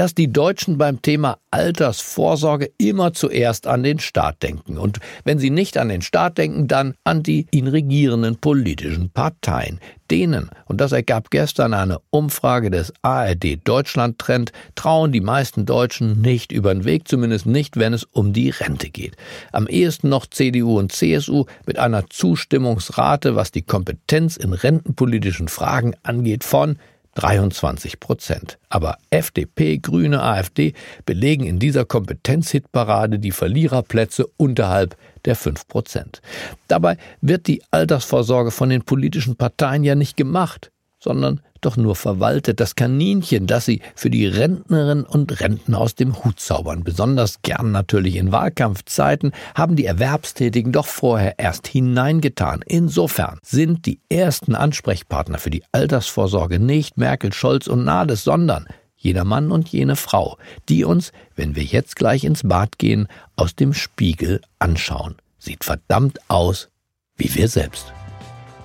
Dass 0.00 0.14
die 0.14 0.32
Deutschen 0.32 0.78
beim 0.78 1.02
Thema 1.02 1.36
Altersvorsorge 1.50 2.70
immer 2.78 3.12
zuerst 3.12 3.66
an 3.66 3.82
den 3.82 3.98
Staat 3.98 4.42
denken. 4.42 4.78
Und 4.78 4.98
wenn 5.24 5.38
sie 5.38 5.50
nicht 5.50 5.76
an 5.76 5.90
den 5.90 6.00
Staat 6.00 6.38
denken, 6.38 6.68
dann 6.68 6.94
an 7.04 7.22
die 7.22 7.46
ihn 7.50 7.66
regierenden 7.66 8.36
politischen 8.36 9.10
Parteien. 9.10 9.78
Denen, 10.10 10.48
und 10.64 10.80
das 10.80 10.92
ergab 10.92 11.30
gestern 11.30 11.74
eine 11.74 11.98
Umfrage 12.08 12.70
des 12.70 12.94
ARD 13.02 13.58
Deutschland 13.62 14.18
Trend, 14.18 14.52
trauen 14.74 15.12
die 15.12 15.20
meisten 15.20 15.66
Deutschen 15.66 16.22
nicht 16.22 16.50
über 16.50 16.72
den 16.72 16.84
Weg, 16.84 17.06
zumindest 17.06 17.44
nicht, 17.44 17.76
wenn 17.76 17.92
es 17.92 18.04
um 18.04 18.32
die 18.32 18.48
Rente 18.48 18.88
geht. 18.88 19.18
Am 19.52 19.66
ehesten 19.66 20.08
noch 20.08 20.26
CDU 20.26 20.78
und 20.78 20.92
CSU 20.92 21.44
mit 21.66 21.78
einer 21.78 22.08
Zustimmungsrate, 22.08 23.36
was 23.36 23.52
die 23.52 23.62
Kompetenz 23.62 24.38
in 24.38 24.54
rentenpolitischen 24.54 25.48
Fragen 25.48 25.94
angeht, 26.02 26.42
von 26.42 26.78
23 27.14 28.00
Prozent. 28.00 28.58
Aber 28.68 28.98
FDP, 29.10 29.78
Grüne, 29.78 30.22
AfD 30.22 30.74
belegen 31.06 31.44
in 31.44 31.58
dieser 31.58 31.84
Kompetenzhitparade 31.84 33.18
die 33.18 33.32
Verliererplätze 33.32 34.26
unterhalb 34.36 34.96
der 35.24 35.36
5 35.36 35.68
Prozent. 35.68 36.22
Dabei 36.68 36.96
wird 37.20 37.46
die 37.46 37.62
Altersvorsorge 37.70 38.50
von 38.50 38.70
den 38.70 38.82
politischen 38.82 39.36
Parteien 39.36 39.84
ja 39.84 39.94
nicht 39.94 40.16
gemacht, 40.16 40.70
sondern 41.00 41.40
doch 41.60 41.76
nur 41.76 41.96
verwaltet, 41.96 42.60
das 42.60 42.74
Kaninchen, 42.74 43.46
das 43.46 43.64
sie 43.64 43.82
für 43.94 44.10
die 44.10 44.26
Rentnerinnen 44.26 45.04
und 45.04 45.40
Renten 45.40 45.74
aus 45.74 45.94
dem 45.94 46.22
Hut 46.24 46.40
zaubern. 46.40 46.84
Besonders 46.84 47.42
gern 47.42 47.70
natürlich 47.70 48.16
in 48.16 48.32
Wahlkampfzeiten 48.32 49.32
haben 49.54 49.76
die 49.76 49.84
Erwerbstätigen 49.86 50.72
doch 50.72 50.86
vorher 50.86 51.38
erst 51.38 51.66
hineingetan. 51.66 52.62
Insofern 52.66 53.38
sind 53.42 53.86
die 53.86 54.00
ersten 54.08 54.54
Ansprechpartner 54.54 55.38
für 55.38 55.50
die 55.50 55.64
Altersvorsorge 55.72 56.58
nicht 56.58 56.96
Merkel, 56.96 57.32
Scholz 57.32 57.66
und 57.66 57.84
Nahles, 57.84 58.24
sondern 58.24 58.66
jeder 58.96 59.24
Mann 59.24 59.50
und 59.50 59.68
jene 59.68 59.96
Frau, 59.96 60.36
die 60.68 60.84
uns, 60.84 61.12
wenn 61.34 61.56
wir 61.56 61.64
jetzt 61.64 61.96
gleich 61.96 62.24
ins 62.24 62.42
Bad 62.42 62.78
gehen, 62.78 63.08
aus 63.34 63.56
dem 63.56 63.72
Spiegel 63.72 64.42
anschauen. 64.58 65.16
Sieht 65.38 65.64
verdammt 65.64 66.18
aus 66.28 66.68
wie 67.16 67.34
wir 67.34 67.48
selbst. 67.48 67.92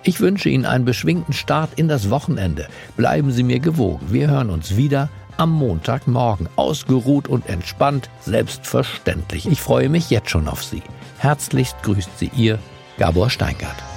Ich 0.07 0.19
wünsche 0.19 0.49
Ihnen 0.49 0.65
einen 0.65 0.85
beschwingten 0.85 1.33
Start 1.33 1.71
in 1.77 1.87
das 1.87 2.11
Wochenende. 2.11 2.67
Bleiben 2.95 3.31
Sie 3.31 3.41
mir 3.41 3.59
gewogen. 3.59 4.05
Wir 4.11 4.29
hören 4.29 4.51
uns 4.51 4.77
wieder 4.77 5.09
am 5.35 5.51
Montagmorgen. 5.51 6.47
Ausgeruht 6.55 7.27
und 7.27 7.49
entspannt, 7.49 8.11
selbstverständlich. 8.21 9.47
Ich 9.47 9.61
freue 9.61 9.89
mich 9.89 10.11
jetzt 10.11 10.29
schon 10.29 10.47
auf 10.47 10.63
Sie. 10.63 10.83
Herzlichst 11.17 11.81
grüßt 11.81 12.19
Sie 12.19 12.29
Ihr 12.35 12.59
Gabor 12.99 13.31
Steingart. 13.31 13.94